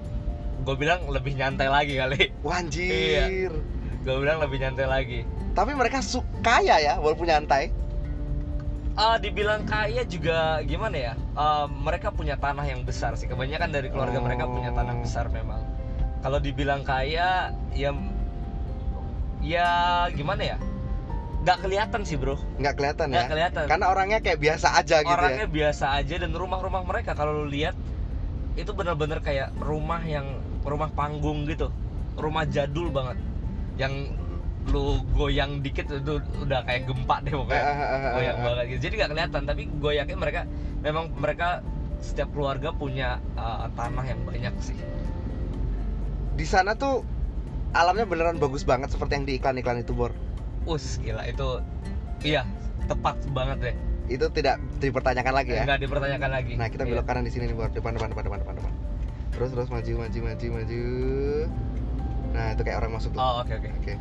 gue 0.60 0.76
bilang 0.76 1.02
lebih 1.08 1.34
nyantai 1.34 1.66
lagi 1.66 1.96
kali 1.96 2.30
Wanjir. 2.44 3.50
gue 4.00 4.16
bilang 4.18 4.38
lebih 4.38 4.60
nyantai 4.60 4.86
lagi 4.86 5.20
Tapi 5.50 5.72
mereka 5.72 6.00
su- 6.00 6.22
kaya 6.40 6.78
ya 6.78 6.94
walaupun 6.96 7.26
nyantai. 7.26 7.74
Ah, 8.94 9.16
dibilang 9.16 9.64
kaya 9.64 10.04
juga 10.04 10.60
gimana 10.62 10.96
ya? 10.96 11.14
Ah, 11.34 11.66
mereka 11.66 12.12
punya 12.12 12.36
tanah 12.36 12.64
yang 12.64 12.84
besar 12.84 13.16
sih. 13.16 13.26
Kebanyakan 13.26 13.72
dari 13.72 13.88
keluarga 13.88 14.20
mereka 14.20 14.44
punya 14.46 14.70
tanah 14.70 14.94
Oh. 14.94 15.02
besar 15.02 15.26
memang. 15.28 15.64
Kalau 16.20 16.38
dibilang 16.38 16.84
kaya, 16.84 17.50
ya 17.72 17.92
ya 19.42 19.68
gimana 20.10 20.44
ya? 20.46 20.58
Gak 21.42 21.64
kelihatan 21.64 22.04
sih 22.04 22.16
bro. 22.16 22.36
nggak 22.58 22.76
kelihatan 22.76 23.08
Nggak 23.10 23.24
ya. 23.24 23.32
kelihatan. 23.32 23.64
Karena 23.66 23.86
orangnya 23.88 24.20
kayak 24.20 24.38
biasa 24.38 24.68
aja 24.76 24.96
gitu 25.00 25.08
Orangnya 25.10 25.48
ya. 25.48 25.50
biasa 25.50 25.86
aja 25.96 26.16
dan 26.20 26.32
rumah-rumah 26.32 26.84
mereka 26.84 27.16
kalau 27.16 27.32
lu 27.34 27.48
lihat 27.48 27.76
itu 28.60 28.72
bener-bener 28.76 29.24
kayak 29.24 29.56
rumah 29.64 30.04
yang 30.04 30.44
rumah 30.68 30.92
panggung 30.92 31.48
gitu. 31.48 31.72
Rumah 32.20 32.44
jadul 32.52 32.92
banget. 32.92 33.18
Yang 33.80 34.20
lu 34.70 35.02
goyang 35.16 35.64
dikit 35.66 35.90
itu 35.90 36.22
udah 36.44 36.62
kayak 36.68 36.86
gempa 36.86 37.16
deh 37.26 37.34
pokoknya. 37.34 37.64
goyang 38.14 38.38
banget 38.44 38.66
gitu. 38.76 38.80
Jadi 38.86 38.94
nggak 39.00 39.12
kelihatan, 39.16 39.42
tapi 39.48 39.62
gue 39.72 39.92
yakin 39.98 40.18
mereka 40.20 40.42
memang 40.84 41.06
mereka 41.16 41.64
setiap 42.00 42.32
keluarga 42.32 42.72
punya 42.76 43.20
uh, 43.40 43.72
tanah 43.74 44.06
yang 44.06 44.22
banyak 44.28 44.54
sih. 44.62 44.78
Di 46.36 46.46
sana 46.48 46.76
tuh 46.76 47.04
alamnya 47.76 48.08
beneran 48.08 48.38
bagus 48.40 48.64
banget 48.64 48.92
seperti 48.94 49.20
yang 49.20 49.26
di 49.26 49.34
iklan-iklan 49.40 49.84
itu, 49.84 49.92
Bor. 49.96 50.12
Us 50.68 51.00
gila 51.02 51.24
itu 51.26 51.64
iya 52.22 52.44
tepat 52.86 53.16
banget 53.32 53.72
deh. 53.72 53.76
Itu 54.10 54.26
tidak 54.30 54.58
dipertanyakan 54.82 55.34
lagi 55.34 55.52
ya. 55.54 55.64
Nggak 55.64 55.80
dipertanyakan 55.80 56.30
lagi. 56.34 56.54
Nah, 56.58 56.68
kita 56.68 56.84
Iya. 56.84 56.92
belok 56.92 57.06
kanan 57.06 57.24
di 57.24 57.32
sini 57.32 57.46
nih, 57.46 57.56
Bor. 57.56 57.70
Depan, 57.70 57.94
depan, 57.94 58.10
depan, 58.10 58.24
depan, 58.26 58.40
depan, 58.42 58.56
depan. 58.58 58.74
Terus, 59.30 59.50
terus 59.54 59.70
maju, 59.70 59.92
maju, 60.02 60.20
maju, 60.26 60.48
maju. 60.52 60.82
Nah, 62.30 62.46
itu 62.52 62.62
kayak 62.62 62.78
orang 62.78 62.92
masuk 62.92 63.10
tuh. 63.14 63.22
Oh 63.22 63.34
oke 63.40 63.54
oke. 63.54 63.70
Oke. 63.80 63.94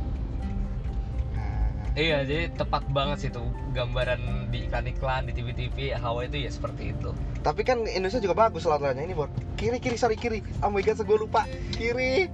Nah, 1.34 1.68
Iya 1.92 2.16
jadi 2.22 2.44
tepat 2.50 2.88
banget 2.88 3.16
sih 3.20 3.30
tuh 3.30 3.44
gambaran 3.70 4.20
di 4.48 4.64
iklan-iklan 4.64 5.28
di 5.28 5.32
TV-TV 5.32 5.92
Hawaii 5.94 6.26
itu 6.26 6.38
ya 6.40 6.50
seperti 6.50 6.92
itu. 6.92 7.12
tapi 7.38 7.62
kan 7.62 7.80
Indonesia 7.84 8.18
juga 8.18 8.34
bagus 8.34 8.64
laut-lautnya 8.64 9.00
ini, 9.00 9.14
Bor. 9.14 9.28
Kiri, 9.54 9.78
kiri, 9.78 9.94
sorry, 9.94 10.16
kiri. 10.16 10.40
Oh 10.60 10.68
my 10.68 10.80
god, 10.80 10.98
gue 10.98 11.18
lupa. 11.18 11.44
Kiri. 11.70 12.28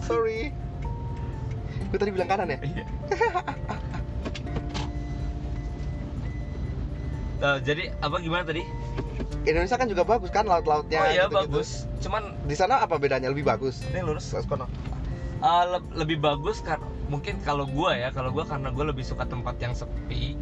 Sorry. 0.00 0.52
Gue 1.88 1.96
tadi 1.96 2.10
bilang 2.10 2.28
kanan 2.28 2.50
ya? 2.50 2.58
Nah, 7.38 7.62
jadi 7.62 7.94
apa 8.02 8.18
gimana 8.18 8.42
tadi? 8.42 8.66
Indonesia 9.46 9.78
kan 9.78 9.86
juga 9.86 10.02
bagus 10.02 10.30
kan 10.34 10.44
laut-lautnya. 10.44 10.98
oh 11.00 11.06
iya 11.08 11.24
gitu-gitu. 11.26 11.38
bagus. 11.62 11.68
Cuman 12.02 12.34
Di 12.44 12.54
sana 12.58 12.82
apa 12.82 12.98
bedanya? 12.98 13.30
Lebih 13.30 13.46
bagus. 13.46 13.80
ini 13.86 14.02
lurus. 14.02 14.34
Terus 14.34 14.46
kono. 14.46 14.66
Uh, 15.38 15.78
le- 15.78 16.02
lebih 16.02 16.18
bagus 16.18 16.58
kan 16.58 16.82
mungkin 17.06 17.38
kalau 17.46 17.62
gua 17.62 17.94
ya 17.94 18.10
kalau 18.10 18.34
gua 18.34 18.42
karena 18.42 18.74
gua 18.74 18.90
lebih 18.90 19.06
suka 19.06 19.22
tempat 19.22 19.54
yang 19.62 19.70
sepi 19.70 20.34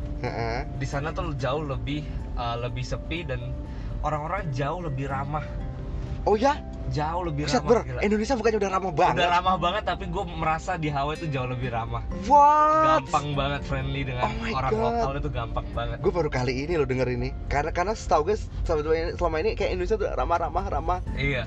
di 0.80 0.86
sana 0.88 1.12
tuh 1.12 1.36
jauh 1.36 1.60
lebih 1.60 2.00
uh, 2.34 2.56
lebih 2.56 2.80
sepi 2.80 3.22
dan 3.28 3.52
orang-orang 4.00 4.48
jauh 4.56 4.80
lebih 4.80 5.06
ramah 5.12 5.44
Oh 6.24 6.34
ya? 6.34 6.58
Jauh 6.88 7.22
lebih 7.22 7.44
ramah 7.44 7.62
Bro. 7.62 7.80
gila. 7.82 8.00
Indonesia 8.00 8.34
bukannya 8.34 8.58
udah 8.58 8.70
ramah 8.70 8.92
banget? 8.92 9.16
udah 9.18 9.30
ramah 9.32 9.56
banget 9.56 9.82
tapi 9.84 10.04
gue 10.06 10.24
merasa 10.30 10.72
di 10.74 10.86
Hawaii 10.86 11.16
itu 11.16 11.26
jauh 11.28 11.46
lebih 11.46 11.68
ramah 11.68 12.02
What? 12.24 13.02
gampang 13.02 13.26
banget 13.32 13.60
friendly 13.62 14.02
dengan 14.02 14.22
Oh 14.22 14.32
orang 14.52 14.70
God. 14.70 14.82
lokal 14.94 15.12
itu 15.16 15.30
gampang 15.30 15.66
banget 15.70 15.96
Gue 15.98 16.12
baru 16.12 16.28
kali 16.28 16.52
ini 16.60 16.74
loh 16.74 16.84
denger 16.84 17.08
ini. 17.10 17.28
Karena 17.46 17.70
karena 17.70 17.92
setahu 17.92 18.22
gue 18.24 18.36
selama 18.62 18.80
ini, 18.92 19.10
selama 19.12 19.36
ini 19.40 19.50
kayak 19.52 19.70
Indonesia 19.72 19.96
tuh 19.96 20.08
ramah-ramah 20.08 20.64
ramah 20.68 20.98
iya 21.14 21.44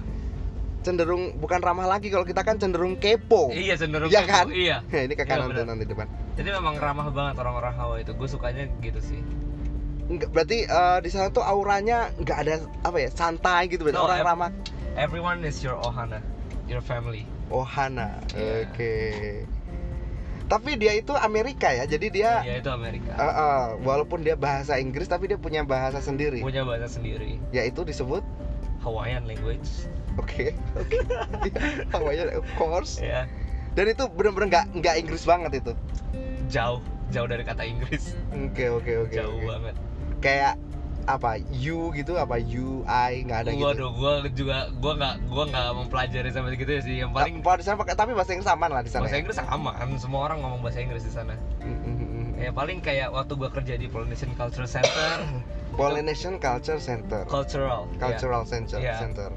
cenderung 0.80 1.36
bukan 1.36 1.60
ramah 1.60 1.86
lagi 1.86 2.08
kalau 2.08 2.24
kita 2.24 2.40
kan 2.40 2.56
cenderung 2.56 2.96
kepo. 2.96 3.52
iya 3.52 3.76
cenderung 3.76 4.08
Iya 4.08 4.24
kan? 4.24 4.48
iya 4.50 4.80
Ya, 4.88 5.00
ini 5.06 5.14
ke 5.14 5.24
Iya, 5.24 5.30
kanan 5.30 5.52
benar. 5.52 5.66
nanti 5.70 5.84
depan. 5.86 6.08
jadi 6.34 6.50
memang 6.54 6.76
ramah 6.76 7.08
banget 7.10 7.36
orang-orang 7.38 7.74
Hawaii 7.74 8.02
itu 8.02 8.12
gue 8.12 8.28
sukanya 8.28 8.64
gitu 8.80 9.00
sih 9.02 9.20
Enggak, 10.06 10.30
berarti 10.32 10.58
eh, 10.64 10.98
di 11.00 11.10
sana 11.10 11.30
tuh 11.30 11.44
auranya 11.44 12.10
nggak 12.16 12.38
ada 12.40 12.54
apa 12.82 12.98
ya 12.98 13.10
santai 13.10 13.68
gitu 13.68 13.86
berarti 13.86 13.96
No, 13.96 14.06
orang 14.06 14.20
ramah. 14.26 14.50
Everyone 14.96 15.44
is 15.44 15.62
your 15.62 15.78
ohana 15.82 16.22
your 16.66 16.82
family 16.82 17.26
Ohana. 17.50 18.22
Iya. 18.38 18.70
Oke. 18.70 18.94
Tapi 20.46 20.78
dia 20.78 20.94
itu 20.98 21.14
Amerika 21.14 21.70
ya, 21.70 21.86
jadi 21.86 22.08
dia 22.10 22.32
ya 22.42 22.62
itu 22.62 22.70
Amerika 22.70 23.14
eh, 23.14 23.26
eh, 23.26 23.66
walaupun 23.82 24.22
dia 24.22 24.38
bahasa 24.38 24.78
Inggris 24.78 25.06
tapi 25.06 25.30
dia 25.30 25.38
punya 25.38 25.62
bahasa 25.66 25.98
sendiri, 25.98 26.42
punya 26.42 26.62
bahasa 26.62 26.86
sendiri 26.90 27.42
yaitu 27.50 27.82
disebut 27.82 28.22
Hawaiian 28.82 29.26
language 29.26 29.90
Oke, 30.18 30.54
oke. 30.78 30.98
Hawaiian 31.94 32.34
of 32.38 32.46
course. 32.54 32.98
ya 33.02 33.26
Dan 33.74 33.94
itu 33.94 34.06
bener-bener 34.14 34.50
nggak 34.50 34.66
nggak 34.78 34.96
Inggris 35.02 35.26
banget 35.26 35.62
itu. 35.66 35.74
jauh 36.50 36.82
jauh 37.10 37.26
dari 37.30 37.42
kata 37.46 37.66
Inggris 37.66 38.14
Oke, 38.30 38.70
oke, 38.70 39.10
oke. 39.10 39.14
jauh 39.14 39.38
oke. 39.38 39.46
banget 39.50 39.76
Kayak 40.22 40.54
apa? 41.10 41.42
You 41.50 41.90
gitu 41.98 42.14
apa 42.22 42.38
you 42.38 42.86
I 42.86 43.26
nggak 43.26 43.40
ada 43.48 43.52
gitu. 43.58 43.66
Waduh, 43.66 43.90
gua 43.98 44.14
juga 44.30 44.58
gua 44.78 44.94
nggak 44.94 45.16
gua 45.26 45.44
nggak 45.50 45.68
mempelajari 45.74 46.30
sampai 46.30 46.54
gitu 46.54 46.72
ya 46.78 46.82
sih. 46.86 46.96
Yang 47.02 47.12
paling 47.18 47.36
Paling 47.42 47.60
di 47.60 47.66
sana 47.66 47.78
pakai 47.82 47.96
tapi 47.98 48.12
bahasa 48.14 48.32
Inggris 48.38 48.52
aman 48.54 48.70
lah 48.70 48.82
di 48.86 48.92
sana. 48.94 49.04
bahasa 49.10 49.18
ya? 49.18 49.22
Inggris 49.26 49.40
aman, 49.42 49.90
semua 49.98 50.22
orang 50.30 50.38
ngomong 50.46 50.60
bahasa 50.62 50.80
Inggris 50.86 51.04
di 51.04 51.14
sana. 51.14 51.34
Mm, 51.66 51.66
mm, 51.66 51.80
mm, 51.82 52.08
mm. 52.08 52.28
Ya 52.40 52.52
paling 52.54 52.80
kayak 52.80 53.10
waktu 53.10 53.34
gua 53.34 53.50
kerja 53.50 53.74
di 53.76 53.88
Polynesian 53.90 54.32
Culture 54.38 54.70
Center, 54.70 55.12
Polynesian 55.76 56.36
Culture 56.38 56.80
Center. 56.80 57.26
cultural, 57.26 57.90
ya. 57.98 58.00
Cultural 58.00 58.44
Center. 58.46 58.78
Iya. 58.78 58.96
Center. 59.02 59.30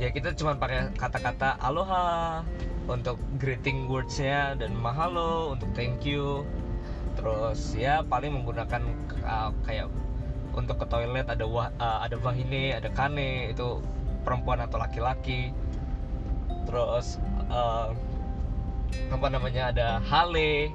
Ya 0.00 0.08
kita 0.08 0.32
cuma 0.32 0.56
pakai 0.56 0.90
kata-kata 0.96 1.60
aloha 1.60 2.40
untuk 2.88 3.20
greeting 3.36 3.86
words-nya 3.86 4.56
dan 4.56 4.72
mahalo 4.74 5.52
untuk 5.52 5.68
thank 5.76 6.02
you. 6.08 6.42
Terus 7.20 7.76
ya 7.76 8.00
paling 8.00 8.32
menggunakan 8.32 8.80
uh, 9.20 9.52
kayak 9.68 9.92
untuk 10.54 10.82
ke 10.82 10.86
toilet 10.90 11.26
ada 11.30 11.44
wah, 11.46 11.70
uh, 11.78 12.02
ada 12.02 12.16
vahine, 12.18 12.74
ada 12.74 12.90
kane 12.90 13.50
itu 13.54 13.82
perempuan 14.26 14.60
atau 14.62 14.78
laki-laki. 14.78 15.54
Terus 16.66 17.18
uh, 17.50 17.94
apa 19.10 19.26
namanya 19.30 19.70
ada 19.70 20.02
hale 20.02 20.70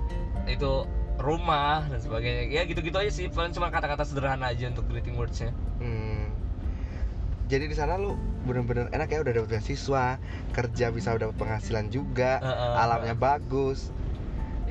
itu 0.48 0.88
rumah 1.20 1.88
dan 1.88 2.00
sebagainya. 2.00 2.52
Ya 2.52 2.62
gitu-gitu 2.68 2.96
aja 2.96 3.12
sih. 3.12 3.28
Paling 3.32 3.56
cuma 3.56 3.72
kata-kata 3.72 4.04
sederhana 4.04 4.52
aja 4.52 4.72
untuk 4.72 4.88
greeting 4.92 5.16
words-nya. 5.16 5.52
Hmm. 5.80 6.32
Jadi 7.46 7.70
di 7.70 7.76
sana 7.78 7.96
lu 8.02 8.18
bener-bener 8.46 8.90
enak 8.90 9.10
ya 9.10 9.22
udah 9.22 9.34
dapat 9.38 9.50
beasiswa, 9.58 10.18
kerja 10.54 10.90
bisa 10.90 11.14
dapat 11.14 11.38
penghasilan 11.38 11.94
juga, 11.94 12.42
Heeh. 12.42 12.74
alamnya 12.74 13.14
bagus. 13.14 13.94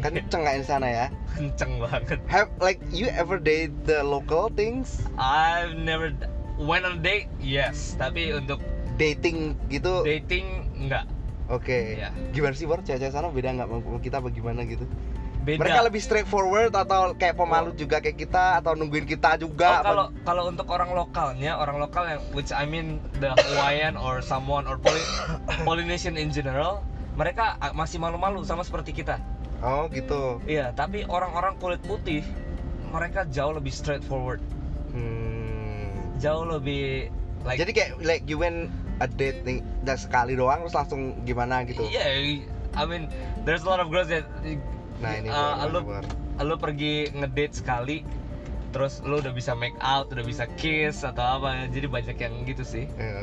Kenceng 0.04 0.44
di 0.44 0.66
sana 0.68 0.84
ya? 0.84 1.06
kenceng 1.32 1.80
banget. 1.80 2.20
Have 2.28 2.52
like 2.60 2.76
you 2.92 3.08
ever 3.08 3.40
date 3.40 3.72
the 3.88 4.04
local 4.04 4.52
things? 4.52 5.00
I've 5.16 5.72
never 5.74 6.12
went 6.60 6.84
on 6.84 7.00
a 7.00 7.02
date, 7.02 7.32
yes. 7.40 7.96
Tapi 7.96 8.36
untuk 8.36 8.60
Dating 8.94 9.56
gitu? 9.66 10.04
dating 10.06 10.68
enggak. 10.76 11.08
Oke. 11.48 11.98
Ya. 11.98 12.12
Gimana 12.30 12.52
sih 12.52 12.68
Bor? 12.68 12.78
Cewek-cewek 12.78 13.10
sana 13.10 13.32
beda 13.32 13.50
nggak 13.50 13.66
sama 13.66 13.98
kita 13.98 14.20
apa 14.20 14.28
gimana 14.28 14.62
gitu? 14.62 14.84
Beda. 15.42 15.60
Mereka 15.60 15.80
lebih 15.82 16.00
straightforward 16.00 16.70
atau 16.70 17.12
kayak 17.12 17.34
pemalu 17.34 17.72
juga 17.74 17.98
kayak 17.98 18.16
kita 18.16 18.60
atau 18.60 18.72
nungguin 18.72 19.04
kita 19.04 19.34
Oh, 19.34 19.48
juga? 19.48 19.80
apa- 19.80 19.84
kalau 19.84 20.06
kalau 20.22 20.42
untuk 20.46 20.68
orang 20.68 20.94
lokalnya, 20.94 21.56
orang 21.56 21.80
lokal 21.80 22.04
yang 22.06 22.22
which 22.30 22.52
I 22.52 22.64
mean 22.64 23.00
the 23.18 23.32
Hawaiian 23.34 23.96
or 23.96 24.20
someone 24.20 24.64
or 24.64 24.76
Poly- 24.78 25.04
Polynesian 25.68 26.14
in 26.14 26.28
general, 26.30 26.84
mereka 27.12 27.56
ah, 27.58 27.72
masih 27.72 27.98
malu-malu 27.98 28.44
sama 28.44 28.62
seperti 28.62 28.94
kita. 28.94 29.18
Oh 29.64 29.88
gitu. 29.88 30.44
Iya, 30.44 30.76
tapi 30.76 31.08
orang-orang 31.08 31.56
kulit 31.56 31.80
putih 31.80 32.20
mereka 32.92 33.24
jauh 33.26 33.56
lebih 33.56 33.72
straightforward, 33.72 34.38
Hmm. 34.94 35.90
jauh 36.22 36.46
lebih 36.46 37.10
like 37.42 37.58
Jadi 37.58 37.72
kayak 37.74 37.90
like 38.04 38.24
you 38.30 38.38
went 38.38 38.70
a 39.02 39.08
date 39.10 39.42
nih 39.42 39.58
udah 39.82 39.98
sekali 39.98 40.38
doang 40.38 40.62
terus 40.62 40.76
langsung 40.78 41.18
gimana 41.26 41.66
gitu 41.66 41.82
Iya, 41.90 42.38
I 42.78 42.84
mean 42.86 43.10
there's 43.42 43.66
a 43.66 43.68
lot 43.68 43.82
of 43.82 43.90
girls 43.90 44.06
that 44.12 44.22
nah 45.02 45.10
ini 45.18 45.26
uh, 45.26 45.66
bener, 45.66 45.74
lu 45.74 45.80
lu 46.46 46.54
pergi 46.54 47.10
ngedate 47.10 47.58
sekali 47.58 48.06
terus 48.70 49.02
lu 49.02 49.18
udah 49.22 49.30
bisa 49.30 49.54
make 49.54 49.74
out, 49.78 50.10
udah 50.10 50.26
bisa 50.26 50.50
kiss 50.58 51.06
atau 51.06 51.38
apa. 51.38 51.70
Jadi 51.70 51.86
banyak 51.86 52.18
yang 52.18 52.42
gitu 52.42 52.66
sih. 52.66 52.90
Eh, 52.98 53.22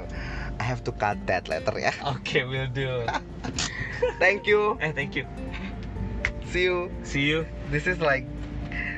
I 0.60 0.64
have 0.64 0.80
to 0.88 0.96
cut 0.96 1.20
that 1.28 1.52
letter 1.52 1.76
ya 1.76 1.92
Oke, 2.08 2.48
will 2.48 2.72
do. 2.72 3.04
thank 4.24 4.48
you 4.48 4.80
eh, 4.80 4.92
thank 4.96 5.16
you. 5.16 5.24
See 6.52 6.66
you 6.66 6.92
See 7.02 7.26
you. 7.26 7.48
this 7.70 7.88
is 7.88 7.98
like 7.98 8.28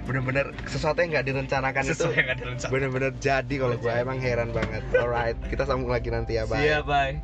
bener-bener 0.04 0.52
sesuatu 0.66 1.00
yang 1.00 1.16
nggak 1.16 1.26
direncanakan 1.26 1.82
Sesuatu 1.82 2.12
itu 2.12 2.20
yang 2.20 2.30
ada 2.30 2.44
rencana. 2.44 2.70
bener-bener 2.70 3.12
jadi 3.16 3.56
kalau 3.56 3.76
gue 3.78 3.94
emang 3.94 4.20
heran 4.20 4.50
banget 4.52 4.84
alright 4.94 5.38
kita 5.48 5.63
sambung 5.63 5.88
lagi 5.88 6.12
nanti 6.12 6.36
ya 6.36 6.44
bye 6.44 6.60
See 6.60 6.68
ya, 6.68 6.84
bye. 6.84 7.16